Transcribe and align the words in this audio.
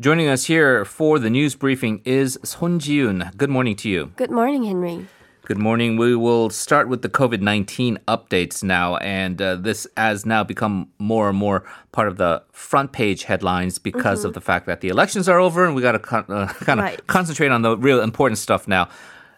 Joining 0.00 0.28
us 0.28 0.46
here 0.46 0.86
for 0.86 1.18
the 1.18 1.28
news 1.28 1.54
briefing 1.54 2.00
is 2.06 2.38
Son 2.42 2.78
Ji-yoon. 2.78 3.36
Good 3.36 3.50
morning 3.50 3.76
to 3.76 3.88
you. 3.90 4.12
Good 4.16 4.30
morning, 4.30 4.64
Henry. 4.64 5.06
Good 5.44 5.58
morning. 5.58 5.98
We 5.98 6.16
will 6.16 6.48
start 6.48 6.88
with 6.88 7.02
the 7.02 7.10
COVID 7.10 7.42
19 7.42 7.98
updates 8.08 8.62
now. 8.62 8.96
And 8.96 9.42
uh, 9.42 9.56
this 9.56 9.86
has 9.98 10.24
now 10.24 10.42
become 10.42 10.88
more 10.98 11.28
and 11.28 11.36
more 11.36 11.64
part 11.92 12.08
of 12.08 12.16
the 12.16 12.42
front 12.50 12.92
page 12.92 13.24
headlines 13.24 13.78
because 13.78 14.20
mm-hmm. 14.20 14.28
of 14.28 14.32
the 14.32 14.40
fact 14.40 14.64
that 14.64 14.80
the 14.80 14.88
elections 14.88 15.28
are 15.28 15.38
over 15.38 15.66
and 15.66 15.74
we 15.74 15.82
got 15.82 15.92
to 15.92 15.98
con- 15.98 16.24
uh, 16.30 16.46
kind 16.60 16.80
of 16.80 16.84
right. 16.86 17.06
concentrate 17.06 17.50
on 17.50 17.60
the 17.60 17.76
real 17.76 18.00
important 18.00 18.38
stuff 18.38 18.66
now. 18.66 18.88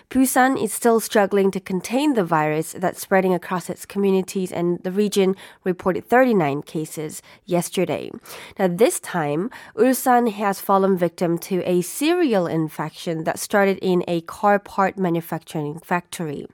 Busan 0.09 0.61
is 0.61 0.73
still 0.73 0.99
struggling 0.99 1.51
to 1.51 1.59
contain 1.61 2.15
the 2.15 2.25
virus 2.25 2.73
that's 2.73 3.01
spreading 3.01 3.33
across 3.33 3.69
its 3.69 3.85
communities, 3.85 4.51
and 4.51 4.83
the 4.83 4.91
region 4.91 5.37
reported 5.63 6.05
39 6.05 6.61
cases 6.63 7.21
yesterday. 7.45 8.11
Now, 8.59 8.67
this 8.67 8.99
time, 8.99 9.49
Ulsan 9.77 10.31
has 10.33 10.59
fallen 10.59 10.97
victim 10.97 11.37
to 11.49 11.63
a 11.65 11.81
serial 11.81 12.45
infection 12.45 13.23
that 13.23 13.39
started 13.39 13.79
in 13.81 14.03
a 14.05 14.19
car 14.21 14.59
part 14.59 14.97
manufacturing 14.97 15.79
factory. 15.79 16.45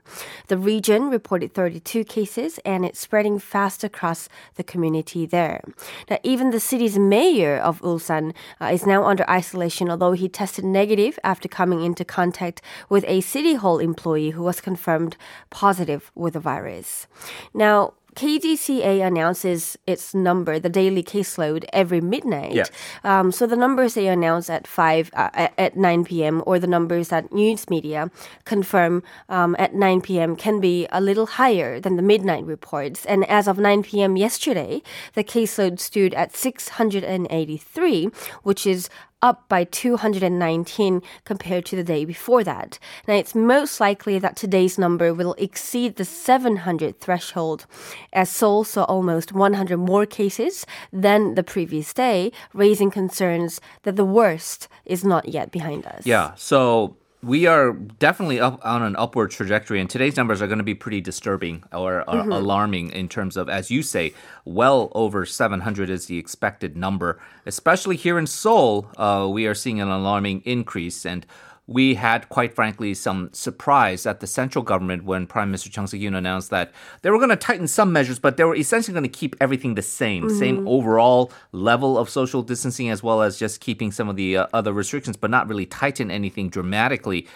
The 0.46 0.56
region 0.56 1.10
reported 1.10 1.52
32 1.52 2.04
cases, 2.04 2.27
and 2.64 2.84
it's 2.84 3.00
spreading 3.00 3.38
fast 3.38 3.84
across 3.84 4.28
the 4.56 4.64
community 4.64 5.24
there. 5.24 5.62
Now, 6.10 6.18
even 6.22 6.50
the 6.50 6.60
city's 6.60 6.98
mayor 6.98 7.56
of 7.56 7.80
Ulsan 7.80 8.34
uh, 8.60 8.66
is 8.66 8.84
now 8.84 9.04
under 9.04 9.28
isolation, 9.30 9.88
although 9.88 10.12
he 10.12 10.28
tested 10.28 10.64
negative 10.64 11.18
after 11.24 11.48
coming 11.48 11.82
into 11.82 12.04
contact 12.04 12.60
with 12.88 13.04
a 13.06 13.20
City 13.20 13.54
Hall 13.54 13.78
employee 13.78 14.30
who 14.30 14.42
was 14.42 14.60
confirmed 14.60 15.16
positive 15.50 16.10
with 16.14 16.34
the 16.34 16.40
virus. 16.40 17.06
Now, 17.54 17.94
KDCA 18.18 19.06
announces 19.06 19.78
its 19.86 20.12
number, 20.12 20.58
the 20.58 20.68
daily 20.68 21.04
caseload, 21.04 21.64
every 21.72 22.00
midnight. 22.00 22.52
Yeah. 22.52 22.64
Um, 23.04 23.30
so 23.30 23.46
the 23.46 23.54
numbers 23.54 23.94
they 23.94 24.08
announce 24.08 24.50
at 24.50 24.66
five 24.66 25.10
uh, 25.14 25.48
at 25.56 25.76
nine 25.76 26.04
p.m. 26.04 26.42
or 26.44 26.58
the 26.58 26.66
numbers 26.66 27.10
that 27.10 27.32
news 27.32 27.70
media 27.70 28.10
confirm 28.44 29.04
um, 29.28 29.54
at 29.56 29.72
nine 29.72 30.00
p.m. 30.00 30.34
can 30.34 30.58
be 30.58 30.88
a 30.90 31.00
little 31.00 31.26
higher 31.26 31.78
than 31.78 31.94
the 31.94 32.02
midnight 32.02 32.44
reports. 32.44 33.06
And 33.06 33.24
as 33.30 33.46
of 33.46 33.56
nine 33.56 33.84
p.m. 33.84 34.16
yesterday, 34.16 34.82
the 35.14 35.22
caseload 35.22 35.78
stood 35.78 36.12
at 36.14 36.34
six 36.34 36.70
hundred 36.70 37.04
and 37.04 37.28
eighty-three, 37.30 38.06
which 38.42 38.66
is 38.66 38.90
up 39.22 39.48
by 39.48 39.64
219 39.64 41.02
compared 41.24 41.64
to 41.66 41.76
the 41.76 41.84
day 41.84 42.04
before 42.04 42.44
that. 42.44 42.78
Now, 43.06 43.14
it's 43.14 43.34
most 43.34 43.80
likely 43.80 44.18
that 44.18 44.36
today's 44.36 44.78
number 44.78 45.12
will 45.12 45.34
exceed 45.38 45.96
the 45.96 46.04
700 46.04 47.00
threshold, 47.00 47.66
as 48.12 48.30
Seoul 48.30 48.64
saw 48.64 48.84
almost 48.84 49.32
100 49.32 49.76
more 49.76 50.06
cases 50.06 50.64
than 50.92 51.34
the 51.34 51.42
previous 51.42 51.92
day, 51.92 52.32
raising 52.52 52.90
concerns 52.90 53.60
that 53.82 53.96
the 53.96 54.04
worst 54.04 54.68
is 54.84 55.04
not 55.04 55.28
yet 55.28 55.50
behind 55.50 55.86
us. 55.86 56.06
Yeah, 56.06 56.34
so 56.36 56.96
we 57.22 57.46
are 57.46 57.72
definitely 57.72 58.38
up 58.38 58.60
on 58.64 58.82
an 58.82 58.94
upward 58.96 59.30
trajectory, 59.30 59.80
and 59.80 59.90
today's 59.90 60.16
numbers 60.16 60.40
are 60.40 60.46
going 60.46 60.58
to 60.58 60.64
be 60.64 60.74
pretty 60.74 61.00
disturbing 61.00 61.64
or, 61.72 62.00
or 62.02 62.14
mm-hmm. 62.14 62.32
alarming 62.32 62.90
in 62.90 63.08
terms 63.08 63.36
of, 63.36 63.48
as 63.48 63.70
you 63.70 63.82
say, 63.82 64.14
well 64.44 64.92
over 64.94 65.26
700 65.26 65.90
is 65.90 66.06
the 66.06 66.16
expected 66.16 66.76
number. 66.76 67.20
Especially 67.44 67.96
here 67.96 68.18
in 68.18 68.26
Seoul, 68.26 68.88
uh, 68.96 69.28
we 69.30 69.46
are 69.46 69.54
seeing 69.54 69.80
an 69.80 69.88
alarming 69.88 70.42
increase, 70.44 71.04
and 71.04 71.26
we 71.68 71.94
had, 71.94 72.30
quite 72.30 72.54
frankly, 72.54 72.94
some 72.94 73.28
surprise 73.34 74.06
at 74.06 74.20
the 74.20 74.26
central 74.26 74.64
government 74.64 75.04
when 75.04 75.26
Prime 75.26 75.50
Minister 75.50 75.68
Chung 75.68 75.86
Sye-kyun 75.86 76.16
announced 76.16 76.48
that 76.48 76.72
they 77.02 77.10
were 77.10 77.18
going 77.18 77.28
to 77.28 77.36
tighten 77.36 77.68
some 77.68 77.92
measures, 77.92 78.18
but 78.18 78.38
they 78.38 78.44
were 78.44 78.56
essentially 78.56 78.94
going 78.94 79.04
to 79.04 79.08
keep 79.08 79.36
everything 79.38 79.74
the 79.74 79.82
same, 79.82 80.24
mm-hmm. 80.24 80.38
same 80.38 80.66
overall 80.66 81.30
level 81.52 81.98
of 81.98 82.08
social 82.08 82.42
distancing, 82.42 82.88
as 82.88 83.02
well 83.02 83.20
as 83.20 83.38
just 83.38 83.60
keeping 83.60 83.92
some 83.92 84.08
of 84.08 84.16
the 84.16 84.38
uh, 84.38 84.46
other 84.54 84.72
restrictions, 84.72 85.18
but 85.18 85.30
not 85.30 85.46
really 85.46 85.66
tighten 85.66 86.10
anything 86.10 86.48
dramatically 86.48 87.28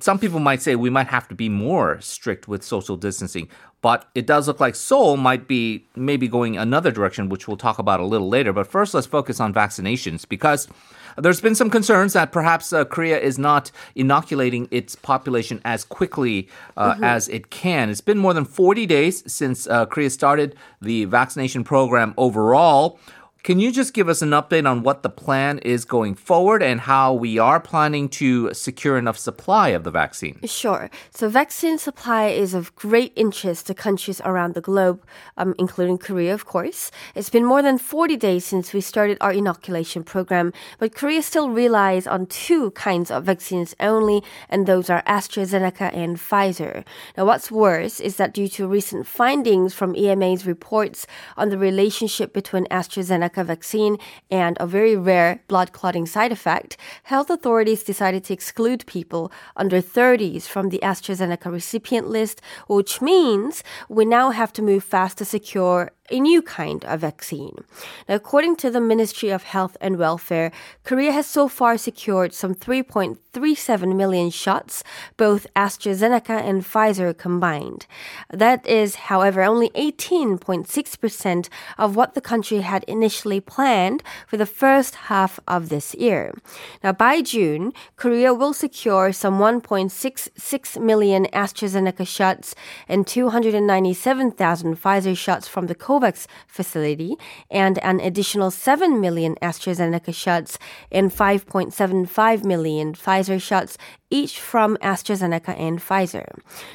some 0.00 0.18
people 0.18 0.38
might 0.38 0.60
say 0.60 0.76
we 0.76 0.90
might 0.90 1.06
have 1.06 1.26
to 1.28 1.34
be 1.34 1.48
more 1.48 2.00
strict 2.00 2.46
with 2.46 2.62
social 2.62 2.96
distancing, 2.96 3.48
but 3.80 4.06
it 4.14 4.26
does 4.26 4.46
look 4.46 4.60
like 4.60 4.74
Seoul 4.74 5.16
might 5.16 5.48
be 5.48 5.86
maybe 5.96 6.28
going 6.28 6.58
another 6.58 6.90
direction, 6.90 7.30
which 7.30 7.48
we'll 7.48 7.56
talk 7.56 7.78
about 7.78 8.00
a 8.00 8.04
little 8.04 8.28
later. 8.28 8.52
But 8.52 8.66
first, 8.66 8.92
let's 8.92 9.06
focus 9.06 9.40
on 9.40 9.54
vaccinations 9.54 10.28
because 10.28 10.68
there's 11.16 11.40
been 11.40 11.54
some 11.54 11.70
concerns 11.70 12.12
that 12.12 12.32
perhaps 12.32 12.72
uh, 12.72 12.84
Korea 12.84 13.18
is 13.18 13.38
not 13.38 13.70
inoculating 13.94 14.68
its 14.70 14.94
population 14.94 15.60
as 15.64 15.84
quickly 15.84 16.48
uh, 16.76 16.92
mm-hmm. 16.92 17.04
as 17.04 17.28
it 17.28 17.50
can. 17.50 17.88
It's 17.88 18.00
been 18.00 18.18
more 18.18 18.34
than 18.34 18.44
40 18.44 18.86
days 18.86 19.32
since 19.32 19.66
uh, 19.66 19.86
Korea 19.86 20.10
started 20.10 20.54
the 20.82 21.06
vaccination 21.06 21.64
program 21.64 22.14
overall. 22.16 22.98
Can 23.42 23.58
you 23.58 23.72
just 23.72 23.94
give 23.94 24.10
us 24.10 24.20
an 24.20 24.30
update 24.30 24.68
on 24.68 24.82
what 24.82 25.02
the 25.02 25.08
plan 25.08 25.60
is 25.60 25.86
going 25.86 26.14
forward 26.14 26.62
and 26.62 26.78
how 26.78 27.14
we 27.14 27.38
are 27.38 27.58
planning 27.58 28.06
to 28.10 28.52
secure 28.52 28.98
enough 28.98 29.16
supply 29.16 29.68
of 29.68 29.82
the 29.82 29.90
vaccine? 29.90 30.38
Sure. 30.44 30.90
So, 31.10 31.30
vaccine 31.30 31.78
supply 31.78 32.26
is 32.26 32.52
of 32.52 32.74
great 32.76 33.14
interest 33.16 33.66
to 33.68 33.74
countries 33.74 34.20
around 34.26 34.52
the 34.52 34.60
globe, 34.60 35.02
um, 35.38 35.54
including 35.58 35.96
Korea, 35.96 36.34
of 36.34 36.44
course. 36.44 36.90
It's 37.14 37.30
been 37.30 37.46
more 37.46 37.62
than 37.62 37.78
40 37.78 38.18
days 38.18 38.44
since 38.44 38.74
we 38.74 38.82
started 38.82 39.16
our 39.22 39.32
inoculation 39.32 40.04
program, 40.04 40.52
but 40.78 40.94
Korea 40.94 41.22
still 41.22 41.48
relies 41.48 42.06
on 42.06 42.26
two 42.26 42.72
kinds 42.72 43.10
of 43.10 43.24
vaccines 43.24 43.74
only, 43.80 44.22
and 44.50 44.66
those 44.66 44.90
are 44.90 45.02
AstraZeneca 45.04 45.94
and 45.96 46.18
Pfizer. 46.18 46.84
Now, 47.16 47.24
what's 47.24 47.50
worse 47.50 48.00
is 48.00 48.16
that 48.16 48.34
due 48.34 48.48
to 48.48 48.68
recent 48.68 49.06
findings 49.06 49.72
from 49.72 49.96
EMA's 49.96 50.46
reports 50.46 51.06
on 51.38 51.48
the 51.48 51.56
relationship 51.56 52.34
between 52.34 52.66
AstraZeneca 52.66 53.29
AstraZeneca 53.30 53.46
vaccine 53.46 53.98
and 54.30 54.56
a 54.60 54.66
very 54.66 54.96
rare 54.96 55.42
blood 55.48 55.72
clotting 55.72 56.06
side 56.06 56.32
effect, 56.32 56.76
health 57.04 57.30
authorities 57.30 57.82
decided 57.82 58.24
to 58.24 58.32
exclude 58.32 58.86
people 58.86 59.32
under 59.56 59.80
30s 59.80 60.42
from 60.42 60.68
the 60.68 60.80
AstraZeneca 60.82 61.50
recipient 61.50 62.08
list, 62.08 62.40
which 62.68 63.00
means 63.00 63.62
we 63.88 64.04
now 64.04 64.30
have 64.30 64.52
to 64.52 64.62
move 64.62 64.84
fast 64.84 65.18
to 65.18 65.24
secure 65.24 65.90
a 66.10 66.20
new 66.20 66.42
kind 66.42 66.84
of 66.84 67.00
vaccine. 67.00 67.64
Now, 68.08 68.16
according 68.16 68.56
to 68.56 68.70
the 68.70 68.80
Ministry 68.80 69.30
of 69.30 69.44
Health 69.44 69.76
and 69.80 69.98
Welfare, 69.98 70.50
Korea 70.84 71.12
has 71.12 71.26
so 71.26 71.48
far 71.48 71.76
secured 71.76 72.32
some 72.34 72.54
3.37 72.54 73.94
million 73.94 74.30
shots, 74.30 74.82
both 75.16 75.46
AstraZeneca 75.54 76.40
and 76.42 76.62
Pfizer 76.62 77.16
combined. 77.16 77.86
That 78.32 78.66
is, 78.66 78.94
however, 79.10 79.42
only 79.42 79.70
18.6% 79.70 81.48
of 81.78 81.96
what 81.96 82.14
the 82.14 82.20
country 82.20 82.60
had 82.60 82.84
initially 82.84 83.40
planned 83.40 84.02
for 84.26 84.36
the 84.36 84.46
first 84.46 84.94
half 85.10 85.38
of 85.46 85.68
this 85.68 85.94
year. 85.94 86.34
Now, 86.82 86.92
by 86.92 87.20
June, 87.20 87.72
Korea 87.96 88.34
will 88.34 88.52
secure 88.52 89.12
some 89.12 89.38
1.66 89.38 90.80
million 90.80 91.26
AstraZeneca 91.26 92.06
shots 92.06 92.54
and 92.88 93.06
297,000 93.06 94.76
Pfizer 94.76 95.16
shots 95.16 95.46
from 95.46 95.66
the 95.66 95.74
COVID 95.74 95.99
COVAX 96.00 96.26
facility 96.46 97.16
and 97.50 97.78
an 97.78 98.00
additional 98.00 98.50
7 98.50 99.00
million 99.00 99.36
AstraZeneca 99.42 100.14
shots 100.14 100.58
and 100.90 101.10
5.75 101.10 102.44
million 102.44 102.94
Pfizer 102.94 103.40
shots 103.40 103.76
each 104.10 104.40
from 104.40 104.76
AstraZeneca 104.78 105.58
and 105.58 105.78
Pfizer. 105.78 106.26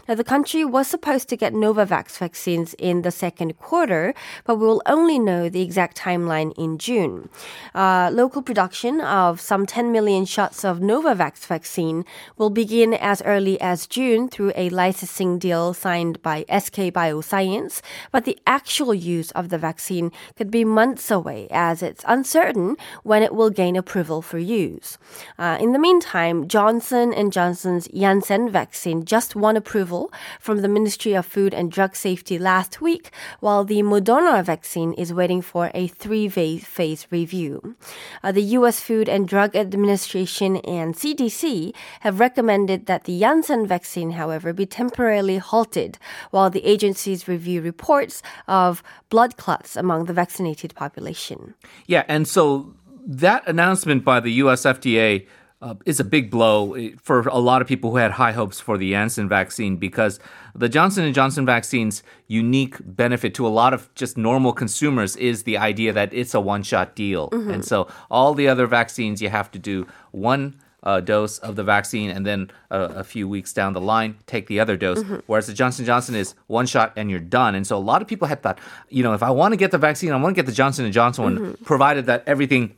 Now, 0.08 0.16
the 0.16 0.24
country 0.24 0.64
was 0.64 0.88
supposed 0.88 1.28
to 1.30 1.38
get 1.38 1.54
Novavax 1.54 2.18
vaccines 2.18 2.74
in 2.76 3.02
the 3.02 3.12
second 3.12 3.60
quarter, 3.60 4.14
but 4.46 4.56
we 4.56 4.66
will 4.66 4.82
only 4.86 5.20
know 5.20 5.50
the 5.50 5.62
exact 5.62 5.98
timeline 5.98 6.54
in 6.58 6.78
June. 6.78 7.30
Uh, 7.74 8.10
local 8.12 8.42
production 8.42 9.02
of 9.02 9.42
some 9.42 9.66
10 9.66 9.92
million 9.92 10.26
shots 10.26 10.64
of 10.64 10.80
Novavax 10.80 11.46
vaccine 11.46 12.06
will 12.38 12.50
begin 12.50 12.94
as 12.94 13.22
early 13.24 13.60
as 13.60 13.86
June 13.88 14.30
through 14.30 14.54
a 14.56 14.70
licensing 14.70 15.38
deal 15.38 15.74
signed 15.74 16.22
by 16.22 16.46
SK 16.50 16.94
Bioscience, 16.96 17.82
but 18.12 18.26
the 18.26 18.38
actual 18.48 18.94
use 18.94 19.32
of 19.32 19.50
the 19.50 19.58
vaccine 19.58 20.12
could 20.38 20.50
be 20.50 20.64
months 20.64 21.12
away 21.12 21.48
as 21.52 21.84
it's 21.84 22.06
uncertain 22.08 22.78
when 23.04 23.22
it 23.22 23.36
will 23.36 23.50
gain 23.50 23.76
approval 23.76 24.22
for 24.22 24.38
use. 24.38 24.98
Uh, 25.38 25.58
in 25.60 25.74
the 25.74 25.80
meantime, 25.80 26.48
Johnson 26.48 27.14
and 27.14 27.25
Johnson's 27.32 27.88
Janssen 27.88 28.50
vaccine 28.50 29.06
just 29.06 29.36
won 29.36 29.56
approval 29.58 30.12
from 30.40 30.62
the 30.62 30.68
Ministry 30.68 31.14
of 31.14 31.26
Food 31.26 31.54
and 31.54 31.72
Drug 31.72 31.96
Safety 31.96 32.40
last 32.40 32.82
week, 32.82 33.12
while 33.40 33.64
the 33.64 33.82
Moderna 33.82 34.44
vaccine 34.44 34.94
is 34.94 35.14
waiting 35.14 35.42
for 35.42 35.72
a 35.74 35.88
three 35.88 36.28
phase 36.30 37.08
review. 37.12 37.76
Uh, 38.24 38.32
the 38.32 38.42
U.S. 38.58 38.80
Food 38.80 39.08
and 39.10 39.28
Drug 39.28 39.56
Administration 39.56 40.58
and 40.58 40.96
CDC 40.96 41.74
have 42.02 42.20
recommended 42.20 42.86
that 42.86 43.06
the 43.06 43.20
Janssen 43.20 43.68
vaccine, 43.68 44.12
however, 44.12 44.54
be 44.54 44.66
temporarily 44.66 45.38
halted 45.38 45.98
while 46.32 46.50
the 46.50 46.66
agencies 46.66 47.28
review 47.28 47.62
reports 47.62 48.22
of 48.48 48.84
blood 49.10 49.38
clots 49.38 49.76
among 49.76 50.06
the 50.06 50.14
vaccinated 50.14 50.74
population. 50.76 51.56
Yeah, 51.88 52.04
and 52.08 52.28
so 52.28 52.74
that 53.06 53.48
announcement 53.48 54.04
by 54.04 54.20
the 54.20 54.32
US 54.34 54.64
FDA 54.64 55.28
uh, 55.66 55.74
is 55.84 56.00
a 56.00 56.04
big 56.04 56.30
blow 56.30 56.76
eh, 56.76 56.92
for 57.02 57.22
a 57.22 57.40
lot 57.40 57.60
of 57.60 57.68
people 57.68 57.90
who 57.90 57.98
had 57.98 58.12
high 58.12 58.34
hopes 58.34 58.60
for 58.60 58.78
the 58.78 58.92
Janssen 58.92 59.28
vaccine 59.28 59.78
because 59.78 60.20
the 60.54 60.70
Johnson 60.70 61.12
& 61.14 61.20
Johnson 61.20 61.44
vaccine's 61.44 62.04
unique 62.28 62.76
benefit 62.86 63.34
to 63.34 63.48
a 63.48 63.50
lot 63.50 63.74
of 63.74 63.92
just 63.96 64.16
normal 64.16 64.54
consumers 64.54 65.16
is 65.16 65.42
the 65.42 65.58
idea 65.58 65.92
that 65.92 66.14
it's 66.14 66.36
a 66.36 66.40
one-shot 66.40 66.96
deal. 66.96 67.30
Mm-hmm. 67.32 67.50
And 67.50 67.66
so 67.66 67.88
all 68.12 68.36
the 68.36 68.48
other 68.48 68.68
vaccines 68.68 69.24
you 69.24 69.30
have 69.30 69.50
to 69.52 69.60
do 69.60 69.88
one 70.12 70.62
uh, 70.84 71.00
dose 71.00 71.40
of 71.40 71.56
the 71.56 71.64
vaccine 71.64 72.12
and 72.12 72.28
then 72.28 72.52
a 72.70 73.04
few 73.04 73.28
weeks 73.28 73.52
down 73.52 73.74
the 73.74 73.82
line 73.82 74.16
take 74.28 74.46
the 74.46 74.60
other 74.60 74.78
dose 74.78 75.00
mm-hmm. 75.00 75.16
whereas 75.26 75.48
the 75.48 75.54
johnson 75.54 75.84
johnson 75.84 76.14
is 76.14 76.36
one 76.46 76.68
shot 76.68 76.94
and 76.96 77.10
you're 77.10 77.20
done 77.20 77.56
and 77.56 77.66
so 77.66 77.76
a 77.76 77.80
lot 77.80 78.04
of 78.04 78.08
people 78.08 78.28
had 78.28 78.44
thought 78.44 78.60
you 78.90 79.02
know 79.02 79.16
if 79.16 79.24
i 79.24 79.32
want 79.32 79.52
to 79.52 79.58
get 79.58 79.72
the 79.72 79.80
vaccine 79.80 80.12
i 80.12 80.16
want 80.16 80.36
to 80.36 80.40
get 80.40 80.46
the 80.46 80.52
johnson 80.52 80.92
& 80.92 81.00
johnson 81.00 81.24
one 81.24 81.38
mm-hmm. 81.40 81.64
provided 81.64 82.06
that 82.06 82.24
everything 82.28 82.76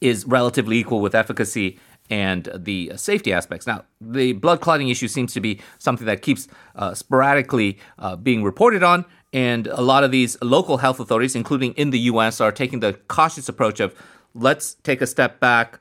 is 0.00 0.24
relatively 0.26 0.78
equal 0.78 1.00
with 1.00 1.16
efficacy 1.16 1.78
and 2.12 2.46
the 2.54 2.92
safety 2.96 3.32
aspects. 3.32 3.66
Now, 3.66 3.86
the 3.98 4.34
blood 4.34 4.60
clotting 4.60 4.90
issue 4.90 5.08
seems 5.08 5.32
to 5.32 5.40
be 5.40 5.60
something 5.78 6.06
that 6.06 6.20
keeps 6.20 6.46
uh, 6.76 6.92
sporadically 6.92 7.78
uh, 7.98 8.16
being 8.16 8.44
reported 8.44 8.82
on, 8.82 9.06
and 9.32 9.66
a 9.68 9.80
lot 9.80 10.04
of 10.04 10.10
these 10.10 10.36
local 10.42 10.76
health 10.76 11.00
authorities, 11.00 11.34
including 11.34 11.72
in 11.72 11.88
the 11.88 12.00
US, 12.00 12.38
are 12.38 12.52
taking 12.52 12.80
the 12.80 12.92
cautious 13.08 13.48
approach 13.48 13.80
of 13.80 13.94
let's 14.34 14.74
take 14.82 15.00
a 15.00 15.06
step 15.06 15.40
back, 15.40 15.80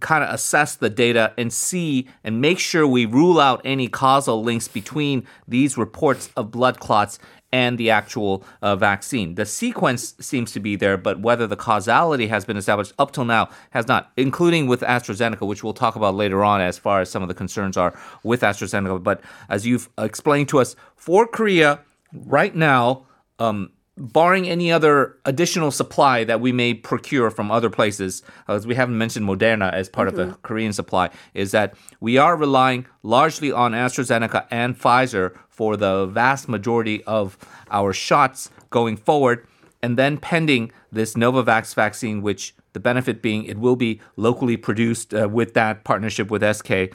kind 0.00 0.22
of 0.22 0.34
assess 0.34 0.76
the 0.76 0.90
data 0.90 1.32
and 1.38 1.50
see 1.50 2.06
and 2.22 2.42
make 2.42 2.58
sure 2.58 2.86
we 2.86 3.06
rule 3.06 3.40
out 3.40 3.62
any 3.64 3.88
causal 3.88 4.42
links 4.42 4.68
between 4.68 5.26
these 5.46 5.78
reports 5.78 6.28
of 6.36 6.50
blood 6.50 6.78
clots 6.78 7.18
and 7.52 7.78
the 7.78 7.90
actual 7.90 8.44
uh, 8.60 8.76
vaccine. 8.76 9.34
The 9.34 9.46
sequence 9.46 10.14
seems 10.20 10.52
to 10.52 10.60
be 10.60 10.76
there, 10.76 10.96
but 10.96 11.20
whether 11.20 11.46
the 11.46 11.56
causality 11.56 12.26
has 12.26 12.44
been 12.44 12.56
established 12.56 12.92
up 12.98 13.12
till 13.12 13.24
now 13.24 13.48
has 13.70 13.88
not, 13.88 14.12
including 14.16 14.66
with 14.66 14.80
AstraZeneca, 14.82 15.46
which 15.46 15.64
we'll 15.64 15.72
talk 15.72 15.96
about 15.96 16.14
later 16.14 16.44
on 16.44 16.60
as 16.60 16.78
far 16.78 17.00
as 17.00 17.10
some 17.10 17.22
of 17.22 17.28
the 17.28 17.34
concerns 17.34 17.76
are 17.76 17.98
with 18.22 18.42
AstraZeneca. 18.42 19.02
But 19.02 19.22
as 19.48 19.66
you've 19.66 19.88
explained 19.96 20.48
to 20.50 20.58
us, 20.58 20.76
for 20.96 21.26
Korea, 21.26 21.80
right 22.12 22.54
now, 22.54 23.06
um, 23.38 23.72
barring 23.98 24.48
any 24.48 24.70
other 24.70 25.16
additional 25.24 25.70
supply 25.70 26.24
that 26.24 26.40
we 26.40 26.52
may 26.52 26.72
procure 26.74 27.30
from 27.30 27.50
other 27.50 27.68
places, 27.68 28.22
as 28.46 28.66
we 28.66 28.74
haven't 28.74 28.96
mentioned 28.96 29.26
Moderna 29.26 29.72
as 29.72 29.88
part 29.88 30.08
mm-hmm. 30.08 30.20
of 30.20 30.26
the 30.26 30.32
mm-hmm. 30.32 30.42
Korean 30.42 30.72
supply, 30.72 31.10
is 31.34 31.50
that 31.50 31.74
we 32.00 32.16
are 32.16 32.36
relying 32.36 32.86
largely 33.02 33.52
on 33.52 33.72
AstraZeneca 33.72 34.46
and 34.50 34.78
Pfizer 34.78 35.36
for 35.48 35.76
the 35.76 36.06
vast 36.06 36.48
majority 36.48 37.02
of 37.04 37.36
our 37.70 37.92
shots 37.92 38.50
going 38.70 38.96
forward. 38.96 39.46
And 39.82 39.96
then 39.96 40.18
pending 40.18 40.72
this 40.90 41.14
Novavax 41.14 41.74
vaccine, 41.74 42.22
which 42.22 42.54
the 42.72 42.80
benefit 42.80 43.22
being 43.22 43.44
it 43.44 43.58
will 43.58 43.76
be 43.76 44.00
locally 44.16 44.56
produced 44.56 45.14
uh, 45.14 45.28
with 45.28 45.54
that 45.54 45.84
partnership 45.84 46.30
with 46.30 46.42
SK 46.56 46.94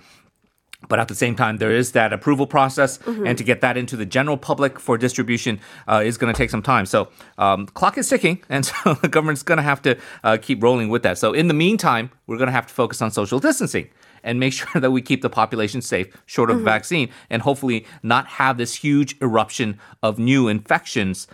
but 0.89 0.99
at 0.99 1.07
the 1.07 1.15
same 1.15 1.35
time, 1.35 1.57
there 1.57 1.71
is 1.71 1.91
that 1.93 2.13
approval 2.13 2.47
process, 2.47 2.97
mm-hmm. 2.99 3.25
and 3.25 3.37
to 3.37 3.43
get 3.43 3.61
that 3.61 3.77
into 3.77 3.95
the 3.95 4.05
general 4.05 4.37
public 4.37 4.79
for 4.79 4.97
distribution 4.97 5.59
uh, 5.87 6.01
is 6.03 6.17
going 6.17 6.33
to 6.33 6.37
take 6.37 6.49
some 6.49 6.61
time. 6.61 6.85
So, 6.85 7.09
um, 7.37 7.67
clock 7.67 7.97
is 7.97 8.09
ticking, 8.09 8.41
and 8.49 8.65
so 8.65 8.95
the 8.95 9.07
government's 9.07 9.43
going 9.43 9.57
to 9.57 9.63
have 9.63 9.81
to 9.83 9.97
uh, 10.23 10.37
keep 10.41 10.61
rolling 10.61 10.89
with 10.89 11.03
that. 11.03 11.17
So, 11.17 11.33
in 11.33 11.47
the 11.47 11.53
meantime, 11.53 12.11
we're 12.27 12.37
going 12.37 12.47
to 12.47 12.53
have 12.53 12.67
to 12.67 12.73
focus 12.73 13.01
on 13.01 13.11
social 13.11 13.39
distancing 13.39 13.89
and 14.23 14.39
make 14.39 14.53
sure 14.59 14.81
that 14.81 14.91
we 14.91 15.01
keep 15.01 15.21
the 15.21 15.29
population 15.29 15.81
safe, 15.81 16.07
short 16.25 16.49
of 16.49 16.57
mm-hmm. 16.57 16.65
the 16.65 16.71
vaccine, 16.71 17.09
and 17.29 17.41
hopefully 17.41 17.85
not 18.01 18.27
have 18.27 18.57
this 18.57 18.75
huge 18.75 19.15
eruption 19.21 19.79
of 20.01 20.19
new 20.19 20.47
infections. 20.47 21.27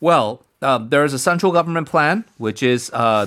Well, 0.00 0.44
uh, 0.62 0.78
there 0.78 1.04
is 1.04 1.12
a 1.14 1.18
central 1.18 1.52
government 1.52 1.88
plan, 1.88 2.24
which 2.38 2.62
is 2.62 2.90
uh, 2.92 3.24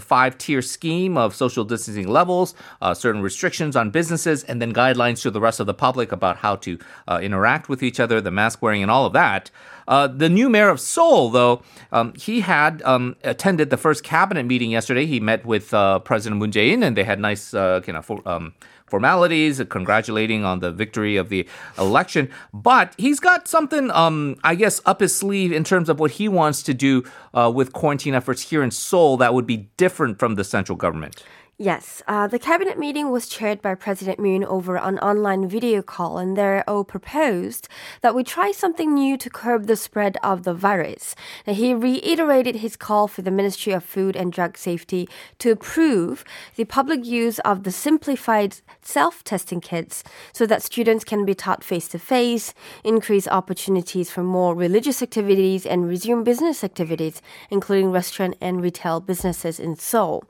five 0.00 0.36
tier 0.38 0.62
scheme 0.62 1.16
of 1.16 1.34
social 1.34 1.64
distancing 1.64 2.08
levels, 2.08 2.54
uh, 2.82 2.94
certain 2.94 3.22
restrictions 3.22 3.76
on 3.76 3.90
businesses, 3.90 4.44
and 4.44 4.60
then 4.60 4.72
guidelines 4.72 5.22
to 5.22 5.30
the 5.30 5.40
rest 5.40 5.60
of 5.60 5.66
the 5.66 5.74
public 5.74 6.12
about 6.12 6.38
how 6.38 6.56
to 6.56 6.78
uh, 7.08 7.20
interact 7.22 7.68
with 7.68 7.82
each 7.82 8.00
other, 8.00 8.20
the 8.20 8.30
mask 8.30 8.62
wearing, 8.62 8.82
and 8.82 8.90
all 8.90 9.06
of 9.06 9.12
that. 9.12 9.50
Uh, 9.88 10.08
the 10.08 10.28
new 10.28 10.48
mayor 10.48 10.68
of 10.68 10.80
Seoul, 10.80 11.30
though, 11.30 11.62
um, 11.92 12.12
he 12.14 12.40
had 12.40 12.82
um, 12.82 13.16
attended 13.22 13.70
the 13.70 13.76
first 13.76 14.02
cabinet 14.02 14.44
meeting 14.44 14.70
yesterday. 14.72 15.06
He 15.06 15.20
met 15.20 15.46
with 15.46 15.72
uh, 15.72 16.00
President 16.00 16.40
Moon 16.40 16.50
Jae-in, 16.50 16.82
and 16.82 16.96
they 16.96 17.04
had 17.04 17.20
nice, 17.20 17.54
uh, 17.54 17.80
know, 17.92 18.02
for, 18.02 18.20
um, 18.26 18.54
formalities, 18.86 19.62
congratulating 19.68 20.44
on 20.44 20.60
the 20.60 20.70
victory 20.70 21.16
of 21.16 21.28
the 21.28 21.46
election. 21.78 22.30
But 22.52 22.94
he's 22.96 23.20
got 23.20 23.48
something, 23.48 23.90
um, 23.90 24.36
I 24.44 24.54
guess, 24.54 24.80
up 24.86 25.00
his 25.00 25.14
sleeve 25.14 25.52
in 25.52 25.64
terms 25.64 25.88
of 25.88 25.98
what 26.00 26.12
he 26.12 26.28
wants 26.28 26.62
to 26.64 26.74
do 26.74 27.04
uh, 27.34 27.50
with 27.54 27.72
quarantine 27.72 28.14
efforts 28.14 28.42
here 28.42 28.62
in 28.62 28.70
Seoul 28.70 29.16
that 29.18 29.34
would 29.34 29.46
be 29.46 29.68
different 29.76 30.18
from 30.18 30.36
the 30.36 30.44
central 30.44 30.76
government. 30.76 31.22
Yes, 31.58 32.02
uh, 32.06 32.26
the 32.26 32.38
cabinet 32.38 32.78
meeting 32.78 33.10
was 33.10 33.28
chaired 33.28 33.62
by 33.62 33.74
President 33.74 34.18
Moon 34.18 34.44
over 34.44 34.76
an 34.76 34.98
online 34.98 35.48
video 35.48 35.80
call, 35.80 36.18
and 36.18 36.36
there 36.36 36.62
O 36.68 36.84
proposed 36.84 37.66
that 38.02 38.14
we 38.14 38.24
try 38.24 38.52
something 38.52 38.92
new 38.92 39.16
to 39.16 39.30
curb 39.30 39.66
the 39.66 39.74
spread 39.74 40.18
of 40.22 40.42
the 40.42 40.52
virus. 40.52 41.14
Now, 41.46 41.54
he 41.54 41.72
reiterated 41.72 42.56
his 42.56 42.76
call 42.76 43.08
for 43.08 43.22
the 43.22 43.30
Ministry 43.30 43.72
of 43.72 43.84
Food 43.84 44.16
and 44.16 44.30
Drug 44.30 44.58
Safety 44.58 45.08
to 45.38 45.50
approve 45.50 46.24
the 46.56 46.66
public 46.66 47.06
use 47.06 47.38
of 47.38 47.62
the 47.62 47.72
simplified 47.72 48.58
self-testing 48.82 49.62
kits 49.62 50.04
so 50.34 50.44
that 50.44 50.62
students 50.62 51.04
can 51.04 51.24
be 51.24 51.34
taught 51.34 51.64
face 51.64 51.88
to 51.88 51.98
face, 51.98 52.52
increase 52.84 53.26
opportunities 53.28 54.10
for 54.10 54.22
more 54.22 54.54
religious 54.54 55.00
activities, 55.00 55.64
and 55.64 55.88
resume 55.88 56.22
business 56.22 56.62
activities, 56.62 57.22
including 57.48 57.90
restaurant 57.90 58.36
and 58.42 58.60
retail 58.60 59.00
businesses 59.00 59.58
in 59.58 59.74
Seoul. 59.74 60.22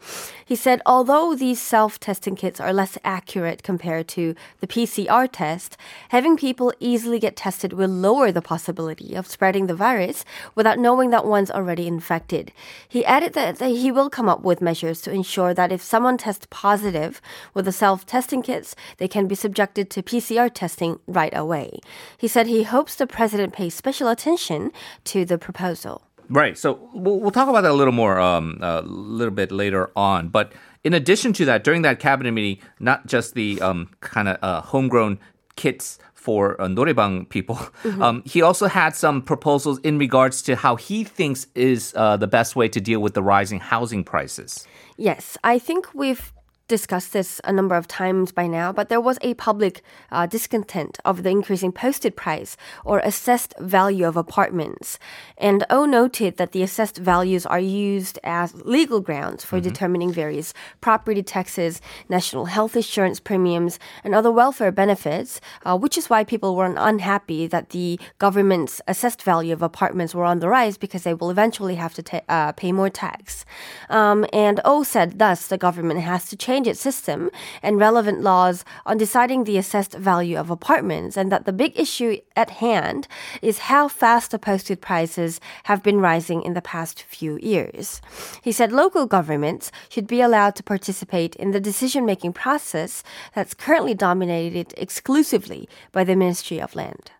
He 0.44 0.54
said, 0.54 0.80
although 0.86 1.15
although 1.16 1.34
these 1.34 1.60
self 1.60 1.98
testing 1.98 2.36
kits 2.36 2.60
are 2.60 2.72
less 2.72 2.98
accurate 3.02 3.62
compared 3.62 4.06
to 4.06 4.34
the 4.60 4.66
PCR 4.66 5.26
test, 5.30 5.76
having 6.10 6.36
people 6.36 6.74
easily 6.78 7.18
get 7.18 7.36
tested 7.36 7.72
will 7.72 7.88
lower 7.88 8.30
the 8.30 8.42
possibility 8.42 9.14
of 9.14 9.26
spreading 9.26 9.66
the 9.66 9.74
virus 9.74 10.24
without 10.54 10.78
knowing 10.78 11.08
that 11.10 11.24
one's 11.24 11.50
already 11.50 11.86
infected. 11.86 12.52
He 12.86 13.02
added 13.04 13.32
that 13.32 13.58
he 13.60 13.90
will 13.90 14.10
come 14.10 14.28
up 14.28 14.42
with 14.42 14.60
measures 14.60 15.00
to 15.02 15.10
ensure 15.10 15.54
that 15.54 15.72
if 15.72 15.80
someone 15.80 16.18
tests 16.18 16.46
positive 16.50 17.22
with 17.54 17.64
the 17.64 17.72
self 17.72 18.04
testing 18.04 18.42
kits, 18.42 18.76
they 18.98 19.08
can 19.08 19.26
be 19.26 19.34
subjected 19.34 19.88
to 19.90 20.02
PCR 20.02 20.52
testing 20.52 20.98
right 21.06 21.34
away. 21.34 21.80
He 22.18 22.28
said 22.28 22.46
he 22.46 22.64
hopes 22.64 22.94
the 22.94 23.06
president 23.06 23.54
pays 23.54 23.74
special 23.74 24.08
attention 24.08 24.70
to 25.04 25.24
the 25.24 25.38
proposal. 25.38 26.02
Right. 26.28 26.58
So 26.58 26.90
we'll, 26.92 27.20
we'll 27.20 27.30
talk 27.30 27.48
about 27.48 27.62
that 27.62 27.70
a 27.70 27.74
little 27.74 27.92
more, 27.92 28.18
um, 28.18 28.58
a 28.60 28.82
little 28.82 29.34
bit 29.34 29.52
later 29.52 29.90
on. 29.96 30.28
But 30.28 30.52
in 30.86 30.94
addition 30.94 31.32
to 31.32 31.44
that, 31.46 31.64
during 31.64 31.82
that 31.82 31.98
cabinet 31.98 32.30
meeting, 32.30 32.64
not 32.78 33.08
just 33.08 33.34
the 33.34 33.60
um, 33.60 33.90
kind 33.98 34.28
of 34.28 34.38
uh, 34.40 34.60
homegrown 34.60 35.18
kits 35.56 35.98
for 36.14 36.60
uh, 36.62 36.68
noraebang 36.68 37.28
people, 37.28 37.56
mm-hmm. 37.56 38.00
um, 38.00 38.22
he 38.24 38.40
also 38.40 38.68
had 38.68 38.94
some 38.94 39.20
proposals 39.20 39.80
in 39.80 39.98
regards 39.98 40.42
to 40.42 40.54
how 40.54 40.76
he 40.76 41.02
thinks 41.02 41.48
is 41.56 41.92
uh, 41.96 42.16
the 42.16 42.28
best 42.28 42.54
way 42.54 42.68
to 42.68 42.80
deal 42.80 43.00
with 43.00 43.14
the 43.14 43.22
rising 43.22 43.58
housing 43.58 44.04
prices. 44.04 44.64
Yes, 44.96 45.36
I 45.42 45.58
think 45.58 45.92
we've 45.92 46.32
discussed 46.68 47.12
this 47.12 47.40
a 47.44 47.52
number 47.52 47.74
of 47.74 47.86
times 47.86 48.32
by 48.32 48.46
now, 48.46 48.72
but 48.72 48.88
there 48.88 49.00
was 49.00 49.18
a 49.20 49.34
public 49.34 49.82
uh, 50.10 50.26
discontent 50.26 50.98
of 51.04 51.22
the 51.22 51.30
increasing 51.30 51.72
posted 51.72 52.16
price 52.16 52.56
or 52.84 52.98
assessed 53.00 53.54
value 53.60 54.06
of 54.06 54.16
apartments. 54.16 54.98
And 55.38 55.64
O 55.70 55.84
noted 55.84 56.36
that 56.36 56.52
the 56.52 56.62
assessed 56.62 56.96
values 56.96 57.46
are 57.46 57.60
used 57.60 58.18
as 58.24 58.54
legal 58.64 59.00
grounds 59.00 59.44
for 59.44 59.56
mm-hmm. 59.56 59.68
determining 59.68 60.12
various 60.12 60.52
property 60.80 61.22
taxes, 61.22 61.80
national 62.08 62.46
health 62.46 62.74
insurance 62.74 63.20
premiums, 63.20 63.78
and 64.02 64.14
other 64.14 64.32
welfare 64.32 64.72
benefits, 64.72 65.40
uh, 65.64 65.76
which 65.76 65.96
is 65.96 66.10
why 66.10 66.24
people 66.24 66.56
were 66.56 66.74
unhappy 66.76 67.46
that 67.46 67.70
the 67.70 67.98
government's 68.18 68.80
assessed 68.88 69.22
value 69.22 69.52
of 69.52 69.62
apartments 69.62 70.14
were 70.14 70.24
on 70.24 70.40
the 70.40 70.48
rise 70.48 70.76
because 70.76 71.04
they 71.04 71.14
will 71.14 71.30
eventually 71.30 71.76
have 71.76 71.94
to 71.94 72.02
ta- 72.02 72.20
uh, 72.28 72.52
pay 72.52 72.72
more 72.72 72.90
tax. 72.90 73.44
Um, 73.88 74.26
and 74.32 74.60
O 74.64 74.82
said 74.82 75.18
thus 75.18 75.46
the 75.46 75.58
government 75.58 76.00
has 76.00 76.28
to 76.28 76.36
change 76.36 76.55
change 76.56 76.66
its 76.66 76.80
system 76.80 77.30
and 77.62 77.78
relevant 77.78 78.22
laws 78.22 78.64
on 78.86 78.96
deciding 78.96 79.44
the 79.44 79.58
assessed 79.58 79.92
value 79.92 80.38
of 80.38 80.50
apartments, 80.50 81.16
and 81.16 81.30
that 81.30 81.44
the 81.44 81.52
big 81.52 81.78
issue 81.78 82.16
at 82.34 82.50
hand 82.64 83.06
is 83.42 83.68
how 83.70 83.88
fast 83.88 84.30
the 84.30 84.38
posted 84.38 84.80
prices 84.80 85.38
have 85.64 85.82
been 85.82 86.00
rising 86.00 86.42
in 86.42 86.54
the 86.54 86.62
past 86.62 87.02
few 87.02 87.38
years. 87.42 88.00
He 88.42 88.52
said 88.52 88.72
local 88.72 89.06
governments 89.06 89.70
should 89.90 90.06
be 90.06 90.22
allowed 90.22 90.54
to 90.56 90.62
participate 90.62 91.36
in 91.36 91.50
the 91.50 91.60
decision 91.60 92.06
making 92.06 92.32
process 92.32 93.02
that's 93.34 93.52
currently 93.54 93.94
dominated 93.94 94.72
exclusively 94.78 95.68
by 95.92 96.04
the 96.04 96.16
Ministry 96.16 96.58
of 96.58 96.74
Land. 96.74 97.10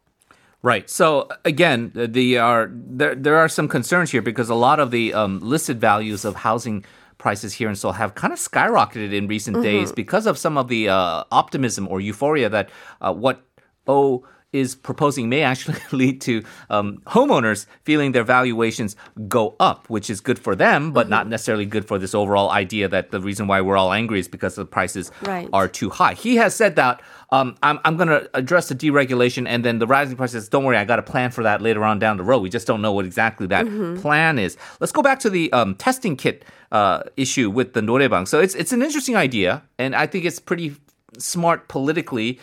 Right. 0.63 0.89
So 0.89 1.29
again, 1.45 1.93
the 1.95 2.39
are 2.39 2.71
there 2.73 3.15
there 3.15 3.37
are 3.37 3.49
some 3.49 3.69
concerns 3.69 4.11
here 4.11 4.23
because 4.23 4.49
a 4.51 4.55
lot 4.69 4.81
of 4.81 4.91
the 4.91 5.15
um, 5.15 5.39
listed 5.41 5.79
values 5.81 6.25
of 6.25 6.35
housing 6.37 6.85
prices 7.27 7.55
here 7.55 7.69
in 7.69 7.75
Seoul 7.75 7.91
have 7.91 8.15
kind 8.15 8.33
of 8.33 8.39
skyrocketed 8.39 9.13
in 9.13 9.27
recent 9.27 9.57
mm-hmm. 9.57 9.65
days 9.65 9.91
because 9.91 10.27
of 10.27 10.39
some 10.39 10.57
of 10.57 10.69
the 10.69 10.89
uh, 10.89 11.25
optimism 11.33 11.89
or 11.89 12.01
euphoria 12.01 12.49
that 12.49 12.71
uh, 13.01 13.13
what 13.13 13.43
O 13.89 14.25
is 14.53 14.75
proposing 14.75 15.29
may 15.29 15.43
actually 15.43 15.79
lead 15.93 16.21
to 16.23 16.43
um, 16.71 16.99
homeowners 17.07 17.67
feeling 17.85 18.13
their 18.13 18.25
valuations 18.25 18.97
go 19.29 19.57
up, 19.61 19.89
which 19.91 20.09
is 20.09 20.21
good 20.21 20.39
for 20.39 20.55
them, 20.55 20.93
but 20.93 21.03
mm-hmm. 21.03 21.11
not 21.11 21.29
necessarily 21.29 21.67
good 21.67 21.87
for 21.87 21.99
this 21.99 22.15
overall 22.15 22.51
idea 22.51 22.89
that 22.89 23.11
the 23.11 23.21
reason 23.21 23.47
why 23.47 23.61
we're 23.61 23.77
all 23.77 23.93
angry 23.93 24.19
is 24.19 24.29
because 24.29 24.55
the 24.55 24.65
prices 24.65 25.11
right. 25.23 25.49
are 25.53 25.69
too 25.69 25.91
high. 25.91 26.15
He 26.15 26.37
has 26.37 26.55
said 26.55 26.77
that 26.77 27.03
um, 27.31 27.57
I'm, 27.63 27.81
I'm 27.85 27.97
going 27.97 28.09
to 28.09 28.31
address 28.35 28.69
the 28.69 28.75
deregulation 28.75 29.49
and 29.49 29.65
then 29.65 29.79
the 29.79 29.87
rising 29.87 30.17
prices. 30.17 30.49
Don't 30.49 30.65
worry, 30.65 30.77
I 30.77 30.85
got 30.85 30.99
a 30.99 31.03
plan 31.03 31.31
for 31.31 31.43
that 31.43 31.61
later 31.61 31.85
on 31.85 31.99
down 31.99 32.17
the 32.17 32.23
road. 32.23 32.39
We 32.39 32.51
just 32.51 32.67
don't 32.67 32.81
know 32.81 32.93
what 32.93 33.05
exactly 33.05 33.47
that 33.49 33.67
mm-hmm. 33.67 34.01
plan 34.01 34.39
is. 34.39 34.57
Let's 34.81 34.93
go 34.93 35.03
back 35.03 35.19
to 35.21 35.31
the 35.31 35.53
um, 35.53 35.75
testing 35.75 36.17
kit 36.17 36.45
uh, 36.73 37.03
issue 37.17 37.51
with 37.51 37.73
the 37.75 37.81
noraebang. 37.81 38.29
So 38.29 38.41
it's 38.41 38.55
it's 38.55 38.73
an 38.73 38.83
interesting 38.83 39.17
idea, 39.17 39.63
and 39.79 39.95
I 39.95 40.07
think 40.07 40.25
it's 40.25 40.41
pretty 40.41 40.77
smart 41.19 41.69
politically. 41.69 42.39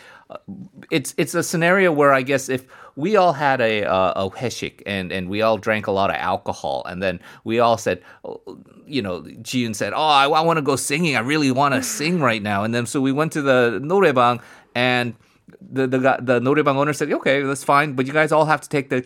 It's 0.91 1.13
it's 1.17 1.33
a 1.33 1.43
scenario 1.43 1.91
where 1.91 2.13
I 2.13 2.21
guess 2.21 2.49
if 2.49 2.65
we 2.95 3.15
all 3.15 3.33
had 3.33 3.61
a 3.61 3.83
uh, 3.83 4.25
a 4.25 4.29
hoesik 4.29 4.81
and 4.85 5.11
and 5.11 5.29
we 5.29 5.41
all 5.41 5.57
drank 5.57 5.87
a 5.87 5.91
lot 5.91 6.09
of 6.09 6.15
alcohol 6.17 6.83
and 6.85 7.01
then 7.01 7.19
we 7.43 7.59
all 7.59 7.77
said 7.77 8.03
you 8.85 9.01
know 9.01 9.21
Ji-yoon 9.41 9.75
said 9.75 9.93
oh 9.93 10.01
I, 10.01 10.27
I 10.27 10.41
want 10.41 10.57
to 10.57 10.61
go 10.61 10.75
singing. 10.75 11.15
I 11.15 11.21
really 11.21 11.51
want 11.51 11.73
to 11.73 11.83
sing 11.97 12.19
right 12.19 12.41
now. 12.41 12.63
And 12.63 12.73
then 12.73 12.85
so 12.85 13.01
we 13.01 13.11
went 13.11 13.31
to 13.33 13.41
the 13.41 13.79
noraebang 13.83 14.41
and 14.75 15.15
the 15.61 15.87
the 15.87 15.99
the 15.99 16.39
noraebang 16.39 16.75
owner 16.75 16.93
said 16.93 17.11
okay 17.11 17.41
that's 17.41 17.63
fine 17.63 17.93
but 17.93 18.07
you 18.07 18.13
guys 18.13 18.31
all 18.31 18.45
have 18.45 18.61
to 18.61 18.69
take 18.69 18.89
the 18.89 19.05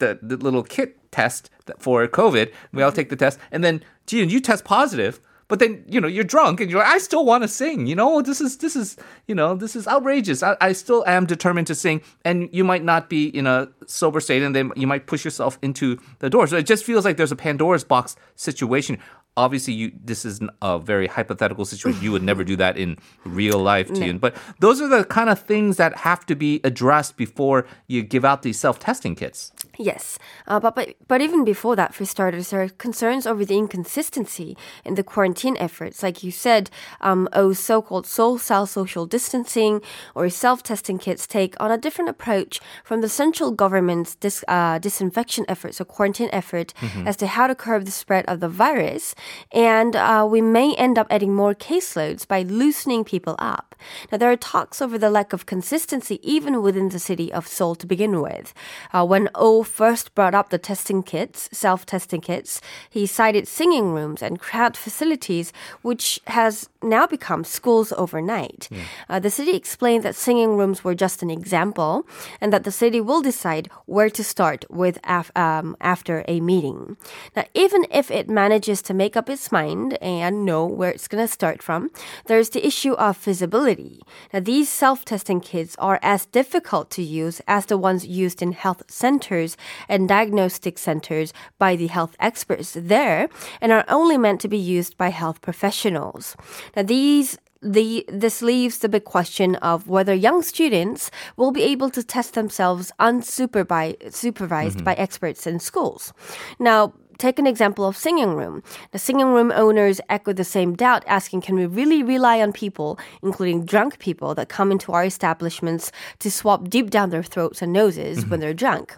the, 0.00 0.18
the 0.20 0.36
little 0.36 0.62
kit 0.62 0.98
test 1.12 1.50
for 1.78 2.06
COVID. 2.08 2.52
We 2.72 2.82
all 2.82 2.92
take 2.92 3.10
the 3.10 3.16
test, 3.16 3.38
and 3.52 3.62
then, 3.62 3.82
and 4.12 4.32
you 4.32 4.40
test 4.40 4.64
positive 4.64 5.20
but 5.50 5.58
then 5.58 5.84
you 5.86 6.00
know 6.00 6.08
you're 6.08 6.24
drunk 6.24 6.60
and 6.60 6.70
you're 6.70 6.80
like 6.80 6.94
i 6.94 6.98
still 6.98 7.26
want 7.26 7.42
to 7.42 7.48
sing 7.48 7.90
you 7.90 7.96
know? 7.96 8.22
This 8.22 8.40
is 8.40 8.58
this 8.58 8.76
is 8.76 8.96
you 9.26 9.34
know 9.34 9.54
this 9.56 9.74
is 9.74 9.86
outrageous. 9.88 10.42
I, 10.42 10.56
I, 10.60 10.72
still 10.72 11.04
am 11.06 11.26
determined 11.26 11.66
to 11.66 11.74
sing 11.74 12.00
and 12.24 12.48
you 12.52 12.62
might 12.62 12.84
not 12.84 13.10
be 13.10 13.26
in 13.26 13.46
a 13.46 13.68
sober 13.86 14.20
state 14.20 14.42
and 14.42 14.54
then 14.54 14.72
you 14.76 14.86
might 14.86 15.06
push 15.06 15.24
yourself 15.24 15.58
into 15.60 15.98
the 16.20 16.30
door 16.30 16.46
so 16.46 16.56
it 16.56 16.66
just 16.66 16.84
feels 16.84 17.04
like 17.04 17.16
there's 17.16 17.32
a 17.32 17.36
pandora's 17.36 17.84
box 17.84 18.16
situation 18.36 18.98
obviously 19.40 19.72
you 19.72 19.90
this 20.04 20.24
is 20.24 20.40
a 20.60 20.78
very 20.78 21.06
hypothetical 21.06 21.64
situation. 21.64 22.02
You 22.02 22.12
would 22.12 22.22
never 22.22 22.44
do 22.44 22.56
that 22.56 22.76
in 22.76 22.98
real 23.24 23.58
life 23.58 23.88
no. 24.00 24.12
but 24.18 24.36
those 24.60 24.80
are 24.80 24.88
the 24.88 25.04
kind 25.04 25.30
of 25.30 25.38
things 25.40 25.76
that 25.78 25.92
have 26.08 26.26
to 26.26 26.34
be 26.34 26.60
addressed 26.62 27.16
before 27.16 27.66
you 27.86 28.02
give 28.02 28.24
out 28.24 28.42
these 28.42 28.58
self-testing 28.58 29.14
kits. 29.14 29.52
Yes. 29.78 30.18
Uh, 30.46 30.60
but, 30.60 30.74
but 30.74 30.94
but 31.08 31.20
even 31.22 31.44
before 31.44 31.74
that 31.76 31.94
for 31.94 32.04
starters 32.04 32.50
there 32.50 32.62
are 32.62 32.68
concerns 32.68 33.26
over 33.26 33.44
the 33.44 33.56
inconsistency 33.56 34.56
in 34.84 34.94
the 34.94 35.02
quarantine 35.02 35.56
efforts. 35.56 36.02
Like 36.02 36.22
you 36.22 36.30
said 36.30 36.70
um, 37.00 37.28
oh 37.32 37.52
so-called 37.52 38.06
Seoul 38.06 38.38
Style 38.38 38.66
social 38.66 39.06
distancing 39.06 39.80
or 40.14 40.28
self-testing 40.28 40.98
kits 40.98 41.26
take 41.26 41.54
on 41.62 41.70
a 41.70 41.78
different 41.78 42.10
approach 42.10 42.60
from 42.84 43.00
the 43.00 43.08
central 43.08 43.50
government's 43.50 44.14
dis, 44.16 44.44
uh, 44.48 44.78
disinfection 44.78 45.44
efforts 45.48 45.80
or 45.80 45.86
quarantine 45.86 46.30
effort 46.32 46.74
mm-hmm. 46.80 47.08
as 47.08 47.16
to 47.16 47.26
how 47.26 47.46
to 47.46 47.54
curb 47.54 47.84
the 47.84 47.90
spread 48.02 48.24
of 48.26 48.40
the 48.40 48.48
virus 48.48 49.14
and 49.52 49.96
uh, 49.96 50.26
we 50.28 50.40
may 50.40 50.74
end 50.74 50.98
up 50.98 51.06
adding 51.10 51.34
more 51.34 51.54
caseloads 51.54 52.26
by 52.26 52.42
loosening 52.42 53.04
people 53.04 53.36
up. 53.38 53.74
Now, 54.10 54.18
there 54.18 54.30
are 54.30 54.36
talks 54.36 54.82
over 54.82 54.98
the 54.98 55.10
lack 55.10 55.32
of 55.32 55.46
consistency 55.46 56.20
even 56.22 56.62
within 56.62 56.90
the 56.90 56.98
city 56.98 57.32
of 57.32 57.46
Seoul 57.46 57.74
to 57.76 57.86
begin 57.86 58.20
with. 58.20 58.52
Uh, 58.92 59.06
when 59.06 59.28
O 59.34 59.62
first 59.62 60.14
brought 60.14 60.34
up 60.34 60.50
the 60.50 60.58
testing 60.58 61.02
kits, 61.02 61.48
self 61.52 61.86
testing 61.86 62.20
kits, 62.20 62.60
he 62.88 63.06
cited 63.06 63.48
singing 63.48 63.92
rooms 63.92 64.22
and 64.22 64.38
crowd 64.38 64.76
facilities, 64.76 65.52
which 65.82 66.20
has 66.26 66.68
now 66.82 67.06
become 67.06 67.44
schools 67.44 67.92
overnight. 67.92 68.68
Yeah. 68.70 68.82
Uh, 69.08 69.18
the 69.18 69.30
city 69.30 69.54
explained 69.56 70.04
that 70.04 70.14
singing 70.14 70.56
rooms 70.56 70.82
were 70.84 70.94
just 70.94 71.22
an 71.22 71.30
example 71.30 72.06
and 72.40 72.52
that 72.52 72.64
the 72.64 72.70
city 72.70 73.00
will 73.00 73.22
decide 73.22 73.68
where 73.86 74.10
to 74.10 74.24
start 74.24 74.64
with 74.70 74.98
af- 75.04 75.30
um, 75.36 75.76
after 75.80 76.24
a 76.28 76.40
meeting. 76.40 76.96
Now, 77.36 77.44
even 77.54 77.86
if 77.90 78.10
it 78.10 78.28
manages 78.28 78.82
to 78.82 78.94
make 78.94 79.09
up 79.16 79.28
its 79.28 79.52
mind 79.52 79.96
and 80.02 80.44
know 80.44 80.66
where 80.66 80.90
it's 80.90 81.08
going 81.08 81.24
to 81.24 81.32
start 81.32 81.62
from, 81.62 81.90
there's 82.26 82.50
the 82.50 82.66
issue 82.66 82.92
of 82.94 83.16
feasibility. 83.16 84.00
Now, 84.32 84.40
these 84.40 84.68
self 84.68 85.04
testing 85.04 85.40
kits 85.40 85.76
are 85.78 85.98
as 86.02 86.26
difficult 86.26 86.90
to 86.92 87.02
use 87.02 87.40
as 87.46 87.66
the 87.66 87.78
ones 87.78 88.06
used 88.06 88.42
in 88.42 88.52
health 88.52 88.82
centers 88.88 89.56
and 89.88 90.08
diagnostic 90.08 90.78
centers 90.78 91.32
by 91.58 91.76
the 91.76 91.88
health 91.88 92.16
experts 92.20 92.76
there 92.78 93.28
and 93.60 93.72
are 93.72 93.84
only 93.88 94.18
meant 94.18 94.40
to 94.40 94.48
be 94.48 94.58
used 94.58 94.96
by 94.96 95.08
health 95.08 95.40
professionals. 95.40 96.36
Now, 96.76 96.82
these 96.82 97.38
the, 97.62 98.04
this 98.08 98.40
leaves 98.40 98.78
the 98.78 98.88
big 98.88 99.04
question 99.04 99.56
of 99.56 99.88
whether 99.88 100.14
young 100.14 100.42
students 100.42 101.10
will 101.36 101.52
be 101.52 101.62
able 101.62 101.90
to 101.90 102.02
test 102.02 102.34
themselves 102.34 102.90
unsupervised 102.98 104.14
supervised 104.14 104.78
mm-hmm. 104.78 104.84
by 104.84 104.94
experts 104.94 105.46
in 105.46 105.60
schools. 105.60 106.12
Now, 106.58 106.94
Take 107.20 107.38
an 107.38 107.46
example 107.46 107.84
of 107.84 107.98
singing 107.98 108.34
room. 108.34 108.62
The 108.92 108.98
singing 108.98 109.26
room 109.26 109.52
owners 109.54 110.00
echo 110.08 110.32
the 110.32 110.42
same 110.42 110.74
doubt, 110.74 111.04
asking, 111.06 111.42
can 111.42 111.54
we 111.54 111.66
really 111.66 112.02
rely 112.02 112.40
on 112.40 112.50
people, 112.50 112.98
including 113.22 113.66
drunk 113.66 113.98
people, 113.98 114.34
that 114.36 114.48
come 114.48 114.72
into 114.72 114.92
our 114.92 115.04
establishments 115.04 115.92
to 116.20 116.30
swap 116.30 116.70
deep 116.70 116.88
down 116.88 117.10
their 117.10 117.22
throats 117.22 117.60
and 117.60 117.74
noses 117.74 118.20
mm-hmm. 118.20 118.30
when 118.30 118.40
they're 118.40 118.54
drunk? 118.54 118.96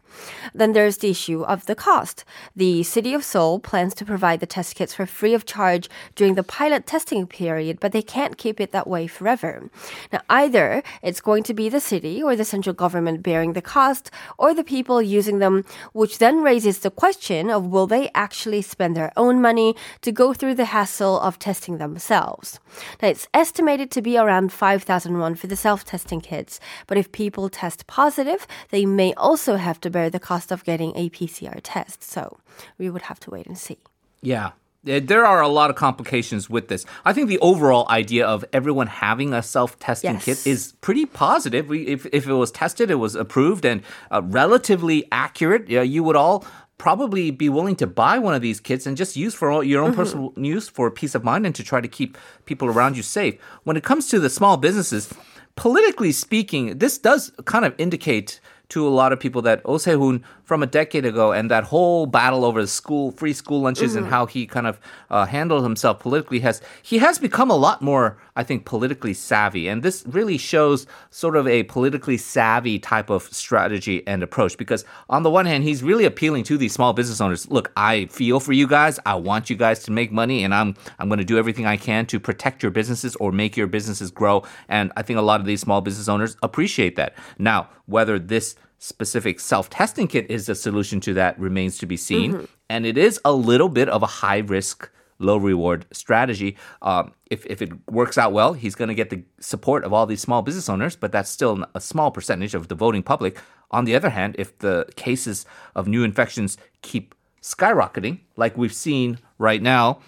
Then 0.54 0.72
there's 0.72 0.98
the 0.98 1.10
issue 1.10 1.42
of 1.42 1.66
the 1.66 1.74
cost. 1.74 2.24
The 2.54 2.84
city 2.84 3.12
of 3.12 3.24
Seoul 3.24 3.58
plans 3.58 3.92
to 3.94 4.04
provide 4.04 4.38
the 4.38 4.46
test 4.46 4.76
kits 4.76 4.94
for 4.94 5.04
free 5.04 5.34
of 5.34 5.44
charge 5.44 5.90
during 6.14 6.36
the 6.36 6.44
pilot 6.44 6.86
testing 6.86 7.26
period, 7.26 7.80
but 7.80 7.90
they 7.90 8.02
can't 8.02 8.38
keep 8.38 8.60
it 8.60 8.70
that 8.70 8.86
way 8.86 9.08
forever. 9.08 9.68
Now, 10.12 10.20
either 10.30 10.84
it's 11.02 11.20
going 11.20 11.42
to 11.42 11.54
be 11.54 11.68
the 11.68 11.80
city 11.80 12.22
or 12.22 12.36
the 12.36 12.44
central 12.44 12.72
government 12.72 13.24
bearing 13.24 13.54
the 13.54 13.62
cost, 13.62 14.12
or 14.38 14.54
the 14.54 14.62
people 14.62 15.02
using 15.02 15.40
them, 15.40 15.64
which 15.92 16.18
then 16.18 16.44
raises 16.44 16.78
the 16.78 16.90
question 16.92 17.50
of 17.50 17.66
will 17.66 17.88
they 17.88 18.11
actually 18.14 18.62
spend 18.62 18.96
their 18.96 19.12
own 19.16 19.40
money 19.40 19.74
to 20.02 20.12
go 20.12 20.32
through 20.32 20.54
the 20.54 20.66
hassle 20.66 21.20
of 21.20 21.38
testing 21.38 21.78
themselves. 21.78 22.60
Now, 23.00 23.08
it's 23.08 23.28
estimated 23.34 23.90
to 23.92 24.02
be 24.02 24.16
around 24.16 24.52
5,000 24.52 25.18
won 25.18 25.34
for 25.34 25.46
the 25.46 25.56
self-testing 25.56 26.20
kits, 26.20 26.60
but 26.86 26.98
if 26.98 27.12
people 27.12 27.48
test 27.48 27.86
positive, 27.86 28.46
they 28.70 28.86
may 28.86 29.14
also 29.14 29.56
have 29.56 29.80
to 29.80 29.90
bear 29.90 30.10
the 30.10 30.20
cost 30.20 30.52
of 30.52 30.64
getting 30.64 30.92
a 30.96 31.10
PCR 31.10 31.60
test. 31.62 32.02
So 32.02 32.38
we 32.78 32.90
would 32.90 33.02
have 33.02 33.20
to 33.20 33.30
wait 33.30 33.46
and 33.46 33.58
see. 33.58 33.78
Yeah, 34.20 34.52
there 34.84 35.24
are 35.24 35.40
a 35.40 35.48
lot 35.48 35.70
of 35.70 35.76
complications 35.76 36.50
with 36.50 36.68
this. 36.68 36.84
I 37.04 37.12
think 37.12 37.28
the 37.28 37.38
overall 37.38 37.86
idea 37.88 38.26
of 38.26 38.44
everyone 38.52 38.88
having 38.88 39.32
a 39.32 39.42
self-testing 39.42 40.14
yes. 40.14 40.24
kit 40.24 40.46
is 40.46 40.72
pretty 40.80 41.06
positive. 41.06 41.68
We, 41.68 41.86
if, 41.86 42.06
if 42.06 42.26
it 42.26 42.32
was 42.32 42.50
tested, 42.50 42.90
it 42.90 42.96
was 42.96 43.14
approved 43.14 43.64
and 43.64 43.82
uh, 44.10 44.22
relatively 44.24 45.06
accurate. 45.12 45.68
Yeah, 45.68 45.82
you 45.82 46.02
would 46.02 46.16
all 46.16 46.44
probably 46.82 47.30
be 47.30 47.48
willing 47.48 47.76
to 47.76 47.86
buy 47.86 48.18
one 48.18 48.34
of 48.34 48.42
these 48.42 48.58
kits 48.58 48.86
and 48.86 48.96
just 48.96 49.14
use 49.14 49.32
for 49.36 49.62
your 49.62 49.84
own 49.84 49.90
mm-hmm. 49.90 50.00
personal 50.00 50.32
use 50.36 50.68
for 50.68 50.90
peace 50.90 51.14
of 51.14 51.22
mind 51.22 51.46
and 51.46 51.54
to 51.54 51.62
try 51.62 51.80
to 51.80 51.86
keep 51.86 52.18
people 52.44 52.66
around 52.66 52.96
you 52.96 53.04
safe. 53.04 53.40
When 53.62 53.76
it 53.76 53.84
comes 53.84 54.08
to 54.08 54.18
the 54.18 54.28
small 54.28 54.56
businesses, 54.56 55.14
politically 55.54 56.10
speaking, 56.10 56.78
this 56.78 56.98
does 56.98 57.30
kind 57.44 57.64
of 57.64 57.72
indicate 57.78 58.40
to 58.70 58.84
a 58.84 58.90
lot 58.90 59.12
of 59.12 59.20
people 59.20 59.42
that 59.42 59.60
Oh 59.64 59.78
Se-hoon, 59.78 60.24
from 60.52 60.62
a 60.62 60.66
decade 60.66 61.06
ago 61.06 61.32
and 61.32 61.50
that 61.50 61.64
whole 61.64 62.04
battle 62.04 62.44
over 62.44 62.60
the 62.60 62.68
school 62.68 63.10
free 63.12 63.32
school 63.32 63.62
lunches 63.62 63.96
and 63.96 64.06
how 64.06 64.26
he 64.26 64.46
kind 64.46 64.66
of 64.66 64.78
uh, 65.08 65.24
handled 65.24 65.62
himself 65.62 65.98
politically 65.98 66.40
has 66.40 66.60
he 66.82 66.98
has 66.98 67.18
become 67.18 67.50
a 67.50 67.56
lot 67.56 67.80
more 67.80 68.18
I 68.36 68.44
think 68.44 68.66
politically 68.66 69.14
savvy. 69.14 69.66
And 69.66 69.82
this 69.82 70.04
really 70.06 70.36
shows 70.36 70.86
sort 71.08 71.36
of 71.36 71.48
a 71.48 71.62
politically 71.62 72.18
savvy 72.18 72.78
type 72.78 73.08
of 73.08 73.22
strategy 73.24 74.06
and 74.06 74.22
approach 74.22 74.58
because 74.58 74.84
on 75.08 75.22
the 75.22 75.30
one 75.30 75.46
hand 75.46 75.64
he's 75.64 75.82
really 75.82 76.04
appealing 76.04 76.44
to 76.44 76.58
these 76.58 76.74
small 76.74 76.92
business 76.92 77.18
owners. 77.22 77.50
Look 77.50 77.72
I 77.74 78.06
feel 78.06 78.38
for 78.38 78.52
you 78.52 78.66
guys. 78.66 79.00
I 79.06 79.14
want 79.14 79.48
you 79.48 79.56
guys 79.56 79.82
to 79.84 79.90
make 79.90 80.12
money 80.12 80.44
and 80.44 80.54
I'm 80.54 80.74
I'm 80.98 81.08
going 81.08 81.18
to 81.18 81.24
do 81.24 81.38
everything 81.38 81.64
I 81.64 81.78
can 81.78 82.04
to 82.08 82.20
protect 82.20 82.62
your 82.62 82.72
businesses 82.72 83.16
or 83.16 83.32
make 83.32 83.56
your 83.56 83.68
businesses 83.68 84.10
grow. 84.10 84.44
And 84.68 84.92
I 84.98 85.02
think 85.02 85.18
a 85.18 85.22
lot 85.22 85.40
of 85.40 85.46
these 85.46 85.62
small 85.62 85.80
business 85.80 86.10
owners 86.10 86.36
appreciate 86.42 86.96
that. 86.96 87.16
Now 87.38 87.70
whether 87.86 88.18
this 88.18 88.54
specific 88.82 89.38
self 89.38 89.70
testing 89.70 90.08
kit 90.08 90.26
is 90.28 90.46
the 90.46 90.54
solution 90.56 91.00
to 91.00 91.14
that 91.14 91.38
remains 91.38 91.78
to 91.78 91.86
be 91.86 91.96
seen. 91.96 92.32
Mm-hmm. 92.32 92.44
And 92.68 92.84
it 92.84 92.98
is 92.98 93.20
a 93.24 93.32
little 93.32 93.68
bit 93.68 93.88
of 93.88 94.02
a 94.02 94.06
high 94.06 94.38
risk, 94.38 94.90
low 95.18 95.36
reward 95.36 95.86
strategy. 95.92 96.56
Um, 96.82 97.12
if, 97.30 97.46
if 97.46 97.62
it 97.62 97.72
works 97.88 98.18
out 98.18 98.32
well, 98.32 98.54
he's 98.54 98.74
going 98.74 98.88
to 98.88 98.94
get 98.94 99.10
the 99.10 99.22
support 99.38 99.84
of 99.84 99.92
all 99.92 100.04
these 100.04 100.20
small 100.20 100.42
business 100.42 100.68
owners, 100.68 100.96
but 100.96 101.12
that's 101.12 101.30
still 101.30 101.64
a 101.74 101.80
small 101.80 102.10
percentage 102.10 102.54
of 102.54 102.68
the 102.68 102.74
voting 102.74 103.04
public. 103.04 103.38
On 103.70 103.84
the 103.84 103.94
other 103.94 104.10
hand, 104.10 104.34
if 104.38 104.58
the 104.58 104.86
cases 104.96 105.46
of 105.76 105.86
new 105.86 106.02
infections 106.02 106.58
keep 106.82 107.14
skyrocketing, 107.40 108.20
like 108.36 108.56
we've 108.56 108.74
seen 108.74 109.18
right 109.38 109.62
now, 109.62 110.00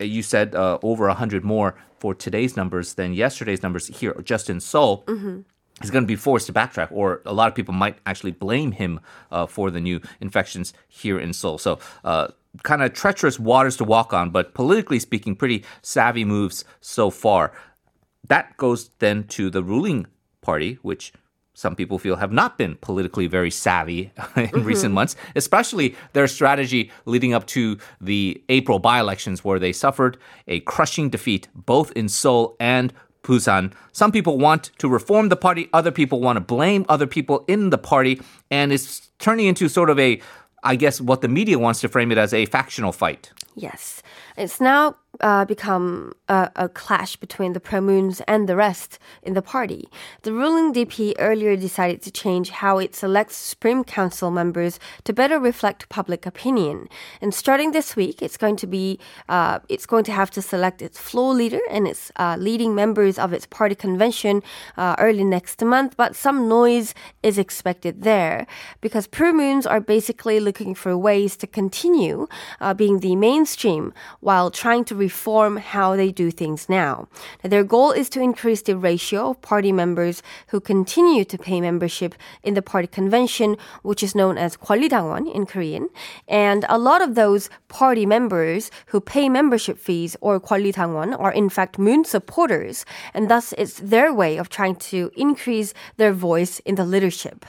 you 0.00 0.22
said 0.22 0.54
uh, 0.54 0.78
over 0.82 1.06
100 1.08 1.44
more 1.44 1.76
for 1.98 2.14
today's 2.14 2.56
numbers 2.56 2.94
than 2.94 3.12
yesterday's 3.12 3.62
numbers 3.62 3.88
here 3.88 4.14
just 4.24 4.48
in 4.48 4.60
Seoul. 4.60 5.04
Mm-hmm 5.06 5.40
he's 5.80 5.90
going 5.90 6.04
to 6.04 6.08
be 6.08 6.16
forced 6.16 6.46
to 6.46 6.52
backtrack, 6.52 6.88
or 6.90 7.20
a 7.26 7.32
lot 7.32 7.48
of 7.48 7.54
people 7.54 7.74
might 7.74 7.98
actually 8.06 8.32
blame 8.32 8.72
him 8.72 9.00
uh, 9.30 9.46
for 9.46 9.70
the 9.70 9.80
new 9.80 10.00
infections 10.20 10.72
here 10.88 11.18
in 11.18 11.32
Seoul. 11.32 11.58
So, 11.58 11.78
uh, 12.04 12.28
kind 12.62 12.82
of 12.82 12.92
treacherous 12.92 13.38
waters 13.38 13.76
to 13.78 13.84
walk 13.84 14.12
on, 14.12 14.30
but 14.30 14.54
politically 14.54 14.98
speaking, 15.00 15.34
pretty 15.34 15.64
savvy 15.82 16.24
moves 16.24 16.64
so 16.80 17.10
far. 17.10 17.52
That 18.28 18.56
goes 18.56 18.90
then 19.00 19.24
to 19.28 19.50
the 19.50 19.62
ruling 19.62 20.06
party, 20.40 20.78
which 20.82 21.12
some 21.54 21.76
people 21.76 21.98
feel 21.98 22.16
have 22.16 22.32
not 22.32 22.58
been 22.58 22.76
politically 22.76 23.26
very 23.26 23.50
savvy 23.50 24.12
in 24.36 24.46
mm-hmm. 24.46 24.62
recent 24.62 24.92
months, 24.94 25.16
especially 25.36 25.94
their 26.12 26.26
strategy 26.26 26.90
leading 27.06 27.32
up 27.32 27.46
to 27.48 27.78
the 28.00 28.42
April 28.48 28.78
by 28.78 29.00
elections, 29.00 29.44
where 29.44 29.58
they 29.58 29.72
suffered 29.72 30.18
a 30.48 30.60
crushing 30.60 31.08
defeat 31.08 31.48
both 31.54 31.92
in 31.92 32.08
Seoul 32.08 32.56
and 32.58 32.92
Busan. 33.24 33.72
Some 33.92 34.12
people 34.12 34.38
want 34.38 34.70
to 34.78 34.88
reform 34.88 35.28
the 35.28 35.36
party, 35.36 35.68
other 35.72 35.90
people 35.90 36.20
want 36.20 36.36
to 36.36 36.40
blame 36.40 36.86
other 36.88 37.06
people 37.06 37.44
in 37.48 37.70
the 37.70 37.78
party, 37.78 38.20
and 38.50 38.72
it's 38.72 39.10
turning 39.18 39.46
into 39.46 39.68
sort 39.68 39.90
of 39.90 39.98
a, 39.98 40.20
I 40.62 40.76
guess, 40.76 41.00
what 41.00 41.20
the 41.20 41.28
media 41.28 41.58
wants 41.58 41.80
to 41.80 41.88
frame 41.88 42.12
it 42.12 42.18
as 42.18 42.32
a 42.32 42.46
factional 42.46 42.92
fight. 42.92 43.32
Yes. 43.54 44.02
It's 44.36 44.60
now 44.60 44.96
uh, 45.20 45.44
become 45.44 46.12
a, 46.28 46.50
a, 46.56 46.68
clash 46.68 47.16
between 47.16 47.52
the 47.52 47.60
pro-moons 47.60 48.20
and 48.26 48.48
the 48.48 48.56
rest 48.56 48.98
in 49.22 49.34
the 49.34 49.42
party. 49.42 49.88
The 50.22 50.32
ruling 50.32 50.72
DP 50.72 51.14
earlier 51.18 51.56
decided 51.56 52.02
to 52.02 52.10
change 52.10 52.50
how 52.50 52.78
it 52.78 52.94
selects 52.94 53.36
Supreme 53.36 53.84
Council 53.84 54.30
members 54.30 54.80
to 55.04 55.12
better 55.12 55.38
reflect 55.38 55.88
public 55.88 56.26
opinion. 56.26 56.88
And 57.20 57.32
starting 57.32 57.72
this 57.72 57.94
week, 57.94 58.22
it's 58.22 58.36
going 58.36 58.56
to 58.56 58.66
be 58.66 58.98
uh, 59.28 59.60
it's 59.68 59.86
going 59.86 60.04
to 60.04 60.12
have 60.12 60.30
to 60.32 60.42
select 60.42 60.82
its 60.82 60.98
floor 60.98 61.34
leader 61.34 61.60
and 61.70 61.86
its 61.86 62.10
uh, 62.16 62.36
leading 62.38 62.74
members 62.74 63.18
of 63.18 63.32
its 63.32 63.46
party 63.46 63.74
convention 63.74 64.42
uh, 64.76 64.96
early 64.98 65.24
next 65.24 65.62
month. 65.62 65.96
But 65.96 66.16
some 66.16 66.48
noise 66.48 66.94
is 67.22 67.38
expected 67.38 68.02
there 68.02 68.46
because 68.80 69.06
pro-moons 69.06 69.66
are 69.66 69.80
basically 69.80 70.40
looking 70.40 70.74
for 70.74 70.96
ways 70.96 71.36
to 71.36 71.46
continue 71.46 72.26
uh, 72.60 72.74
being 72.74 73.00
the 73.00 73.12
mainstream 73.43 73.93
while 74.21 74.49
trying 74.49 74.83
to 74.85 74.95
reform 74.95 75.57
how 75.57 75.95
they 75.95 76.11
do 76.11 76.31
things 76.31 76.67
now. 76.67 76.79
now. 76.79 77.07
Their 77.43 77.63
goal 77.63 77.91
is 77.91 78.07
to 78.15 78.21
increase 78.21 78.61
the 78.63 78.77
ratio 78.77 79.31
of 79.31 79.41
party 79.41 79.71
members 79.71 80.23
who 80.51 80.59
continue 80.59 81.23
to 81.25 81.37
pay 81.37 81.59
membership 81.59 82.15
in 82.43 82.53
the 82.55 82.61
party 82.61 82.87
convention, 82.87 83.57
which 83.83 84.01
is 84.01 84.15
known 84.15 84.37
as 84.37 84.57
권리당원 84.57 85.27
in 85.27 85.45
Korean. 85.45 85.89
And 86.27 86.65
a 86.69 86.79
lot 86.79 87.01
of 87.01 87.15
those 87.15 87.49
party 87.67 88.05
members 88.05 88.71
who 88.91 88.99
pay 88.99 89.27
membership 89.29 89.77
fees 89.77 90.15
or 90.21 90.39
권리당원 90.39 91.19
are 91.19 91.35
in 91.35 91.49
fact 91.49 91.77
moon 91.77 92.03
supporters, 92.05 92.85
and 93.13 93.29
thus 93.29 93.53
it's 93.57 93.79
their 93.79 94.13
way 94.13 94.37
of 94.39 94.47
trying 94.47 94.77
to 94.91 95.11
increase 95.15 95.73
their 95.97 96.13
voice 96.13 96.59
in 96.65 96.75
the 96.75 96.85
leadership. 96.85 97.45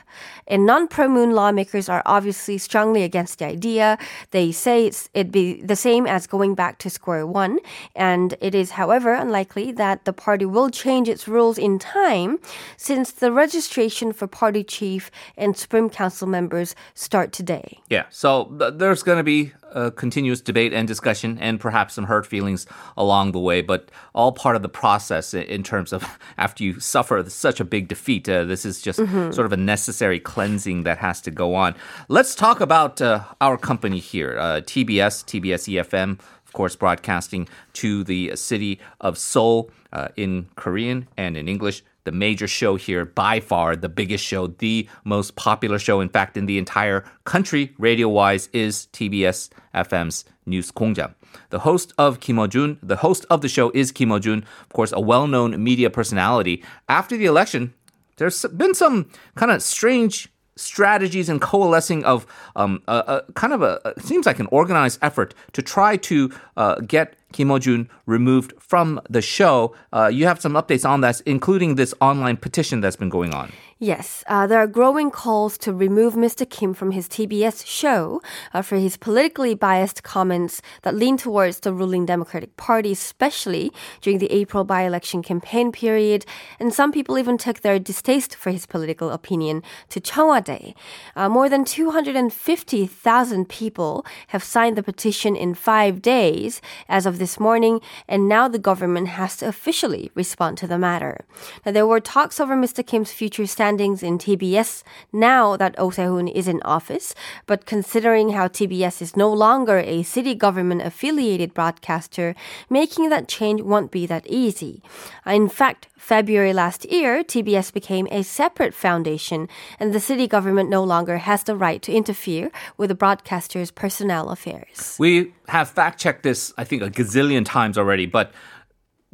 And 0.47 0.67
non-pro 0.67 1.07
moon 1.09 1.31
lawmakers 1.33 1.89
are 1.89 2.03
obviously 2.05 2.59
strongly 2.59 3.03
against 3.07 3.39
the 3.39 3.47
idea. 3.47 3.99
They 4.35 4.51
say 4.51 4.91
it'd 5.15 5.31
be 5.31 5.63
the 5.63 5.79
same 5.86 6.08
as 6.08 6.26
going 6.26 6.56
back 6.56 6.80
to 6.80 6.90
square 6.90 7.28
one. 7.28 7.60
And 7.96 8.34
it 8.42 8.56
is, 8.56 8.72
however, 8.72 9.14
unlikely 9.14 9.72
that 9.74 10.06
the 10.06 10.14
party 10.14 10.46
will 10.56 10.72
change 10.72 11.08
its 11.08 11.28
rules 11.28 11.58
in 11.60 11.78
time 11.78 12.40
since 12.76 13.12
the 13.12 13.32
registration 13.32 14.12
for 14.12 14.26
party 14.26 14.64
chief 14.64 15.12
and 15.38 15.56
Supreme 15.56 15.90
Council 15.92 16.28
members 16.28 16.76
start 16.96 17.32
today. 17.32 17.68
Yeah, 17.88 18.06
so 18.10 18.30
th- 18.60 18.74
there's 18.78 19.04
going 19.04 19.20
to 19.20 19.24
be 19.36 19.54
a 19.76 19.92
continuous 19.92 20.42
debate 20.42 20.74
and 20.74 20.88
discussion 20.88 21.38
and 21.40 21.60
perhaps 21.60 21.94
some 21.94 22.06
hurt 22.06 22.26
feelings 22.26 22.66
along 22.98 23.34
the 23.34 23.40
way, 23.40 23.62
but 23.62 23.92
all 24.16 24.32
part 24.32 24.56
of 24.56 24.62
the 24.62 24.70
process 24.70 25.34
in 25.34 25.62
terms 25.62 25.94
of 25.94 26.04
after 26.38 26.64
you 26.64 26.80
suffer 26.80 27.24
such 27.30 27.60
a 27.60 27.66
big 27.66 27.88
defeat. 27.88 28.28
Uh, 28.28 28.46
this 28.46 28.66
is 28.66 28.82
just 28.82 29.00
mm-hmm. 29.00 29.32
sort 29.32 29.46
of 29.46 29.54
a 29.54 29.58
necessary 29.58 30.20
cleansing 30.20 30.84
that 30.84 30.98
has 30.98 31.22
to 31.22 31.30
go 31.30 31.54
on. 31.54 31.76
Let's 32.08 32.34
talk 32.34 32.62
about 32.62 33.02
uh, 33.02 33.26
our 33.42 33.58
company 33.58 34.00
here, 34.00 34.38
uh, 34.40 34.62
TBS, 34.62 35.26
TBS 35.26 35.76
eFM 35.76 36.20
of 36.46 36.54
course, 36.54 36.76
broadcasting 36.76 37.50
to 37.74 38.04
the 38.04 38.36
city 38.36 38.80
of 39.02 39.18
Seoul 39.18 39.72
uh, 39.92 40.10
in 40.16 40.48
Korean 40.56 41.08
and 41.18 41.36
in 41.36 41.48
English. 41.48 41.84
The 42.06 42.12
major 42.12 42.48
show 42.48 42.76
here, 42.76 43.04
by 43.04 43.40
far 43.40 43.76
the 43.76 43.90
biggest 43.90 44.24
show, 44.24 44.48
the 44.48 44.88
most 45.04 45.36
popular 45.36 45.80
show, 45.80 46.00
in 46.02 46.10
fact, 46.10 46.38
in 46.38 46.46
the 46.46 46.58
entire 46.58 47.04
country, 47.26 47.74
radio 47.78 48.08
wise, 48.08 48.48
is 48.54 48.88
TBS 48.94 49.50
FM's 49.74 50.24
News 50.46 50.72
Kongjang. 50.72 51.16
The 51.50 51.60
host 51.60 51.94
of 51.98 52.20
Kim 52.20 52.38
Ou-Joon, 52.38 52.78
the 52.84 52.98
host 52.98 53.26
of 53.30 53.42
the 53.42 53.50
show 53.50 53.72
is 53.74 53.92
Kim 53.92 54.12
Ou-Joon, 54.12 54.46
of 54.62 54.70
course, 54.70 54.92
a 54.92 55.02
well 55.02 55.26
known 55.28 55.62
media 55.64 55.90
personality. 55.90 56.64
After 56.88 57.18
the 57.18 57.26
election, 57.26 57.74
there's 58.18 58.46
been 58.56 58.74
some 58.74 59.10
kind 59.36 59.52
of 59.52 59.62
strange 59.62 60.30
strategies 60.56 61.28
and 61.28 61.42
coalescing 61.42 62.06
of 62.06 62.26
um, 62.56 62.82
a, 62.88 63.24
a 63.28 63.34
kind 63.34 63.52
of 63.54 63.62
a, 63.62 63.82
a, 63.84 64.00
seems 64.02 64.26
like 64.26 64.40
an 64.40 64.48
organized 64.52 65.00
effort 65.02 65.34
to 65.54 65.62
try 65.62 65.98
to 65.98 66.32
uh, 66.56 66.76
get 66.82 67.16
Kim 67.36 67.52
Ou-Joon 67.52 67.90
removed 68.06 68.54
from 68.58 69.02
the 69.10 69.22
show. 69.22 69.76
Uh, 69.92 70.08
you 70.08 70.26
have 70.26 70.40
some 70.40 70.54
updates 70.54 70.90
on 70.90 71.02
that, 71.02 71.20
including 71.26 71.76
this 71.76 71.94
online 72.00 72.38
petition 72.38 72.80
that's 72.80 72.96
been 72.96 73.10
going 73.10 73.34
on. 73.34 73.52
Yes, 73.78 74.24
uh, 74.28 74.48
there 74.48 74.60
are 74.60 74.68
growing 74.68 75.12
calls 75.12 75.58
to 75.58 75.74
remove 75.74 76.14
Mr. 76.14 76.50
Kim 76.50 76.74
from 76.74 76.92
his 76.92 77.10
TBS 77.10 77.66
show 77.68 78.22
uh, 78.54 78.62
for 78.62 78.78
his 78.78 78.96
politically 78.96 79.54
biased 79.54 80.02
comments 80.02 80.62
that 80.84 80.96
lean 80.96 81.18
towards 81.18 81.60
the 81.60 81.74
ruling 81.74 82.06
Democratic 82.06 82.56
Party, 82.56 82.94
especially 82.94 83.74
during 84.00 84.20
the 84.20 84.32
April 84.32 84.64
by 84.64 84.84
election 84.84 85.22
campaign 85.22 85.74
period. 85.74 86.26
And 86.58 86.74
some 86.74 86.94
people 86.94 87.18
even 87.18 87.38
took 87.38 87.60
their 87.60 87.78
distaste 87.78 88.34
for 88.34 88.50
his 88.50 88.66
political 88.66 89.10
opinion 89.10 89.62
to 89.90 90.00
Cheongwadae. 90.00 90.74
Uh, 91.14 91.28
more 91.28 91.50
than 91.50 91.66
250,000 91.66 93.50
people 93.50 94.06
have 94.28 94.42
signed 94.42 94.78
the 94.78 94.84
petition 94.84 95.36
in 95.36 95.54
five 95.54 96.02
days 96.02 96.62
as 96.88 97.06
of 97.06 97.20
this 97.20 97.42
morning, 97.42 97.82
and 98.08 98.30
now 98.30 98.48
the 98.48 98.58
government 98.58 99.10
has 99.10 99.36
to 99.36 99.50
officially 99.50 100.12
respond 100.16 100.58
to 100.60 100.66
the 100.66 100.80
matter. 100.80 101.26
Now, 101.66 101.74
there 101.74 101.86
were 101.86 102.00
talks 102.00 102.40
over 102.40 102.56
Mr. 102.56 102.88
Kim's 102.88 103.12
future 103.12 103.46
standings 103.66 104.04
in 104.04 104.20
TBS 104.20 104.84
now 105.12 105.58
that 105.58 105.74
Oh 105.80 105.90
Se-hoon 105.90 106.28
is 106.28 106.48
in 106.48 106.62
office, 106.62 107.16
but 107.48 107.66
considering 107.66 108.30
how 108.30 108.48
TBS 108.48 109.02
is 109.02 109.18
no 109.18 109.34
longer 109.34 109.80
a 109.80 110.04
city 110.04 110.36
government 110.36 110.84
affiliated 110.84 111.52
broadcaster, 111.56 112.36
making 112.70 113.10
that 113.10 113.28
change 113.28 113.62
won't 113.64 113.90
be 113.90 114.06
that 114.06 114.28
easy. 114.28 114.84
In 115.26 115.50
fact, 115.50 115.88
February 115.98 116.54
last 116.54 116.86
year, 116.86 117.24
TBS 117.24 117.74
became 117.74 118.08
a 118.12 118.22
separate 118.22 118.76
foundation, 118.76 119.50
and 119.80 119.94
the 119.94 120.00
city 120.00 120.28
government 120.28 120.70
no 120.70 120.84
longer 120.84 121.18
has 121.18 121.42
the 121.42 121.56
right 121.56 121.82
to 121.82 121.92
interfere 121.92 122.52
with 122.78 122.90
the 122.90 122.96
broadcaster's 122.96 123.72
personnel 123.72 124.30
affairs. 124.30 124.96
We 125.00 125.34
have 125.48 125.70
fact 125.72 126.00
checked 126.00 126.22
this, 126.22 126.54
I 126.56 126.66
think, 126.66 126.84
a 126.84 126.92
gazillion 126.92 127.44
times 127.44 127.80
already, 127.80 128.06
but 128.06 128.32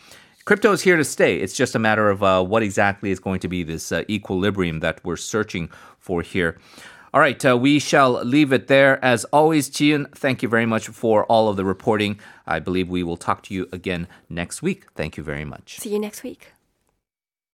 crypto 0.45 0.71
is 0.71 0.81
here 0.81 0.97
to 0.97 1.03
stay. 1.03 1.37
It's 1.37 1.55
just 1.55 1.75
a 1.75 1.79
matter 1.79 2.09
of 2.09 2.23
uh, 2.23 2.43
what 2.43 2.63
exactly 2.63 3.11
is 3.11 3.19
going 3.19 3.39
to 3.41 3.47
be 3.47 3.63
this 3.63 3.91
uh, 3.91 4.03
equilibrium 4.09 4.79
that 4.79 5.03
we're 5.03 5.17
searching 5.17 5.69
for 5.99 6.21
here. 6.21 6.57
All 7.13 7.19
right, 7.19 7.43
we 7.59 7.79
shall 7.79 8.23
leave 8.23 8.53
it 8.53 8.67
there. 8.67 9.03
As 9.03 9.25
always, 9.25 9.69
Ji-yoon, 9.69 10.15
thank 10.15 10.41
you 10.41 10.47
very 10.47 10.65
much 10.65 10.87
for 10.87 11.25
all 11.25 11.49
of 11.49 11.57
the 11.57 11.65
reporting. 11.65 12.17
I 12.47 12.59
believe 12.59 12.87
we 12.87 13.03
will 13.03 13.17
talk 13.17 13.43
to 13.43 13.53
you 13.53 13.67
again 13.73 14.07
next 14.29 14.61
week. 14.61 14.85
Thank 14.95 15.17
you 15.17 15.23
very 15.23 15.43
much. 15.43 15.77
See 15.79 15.89
you 15.89 15.99
next 15.99 16.23
week. 16.23 16.53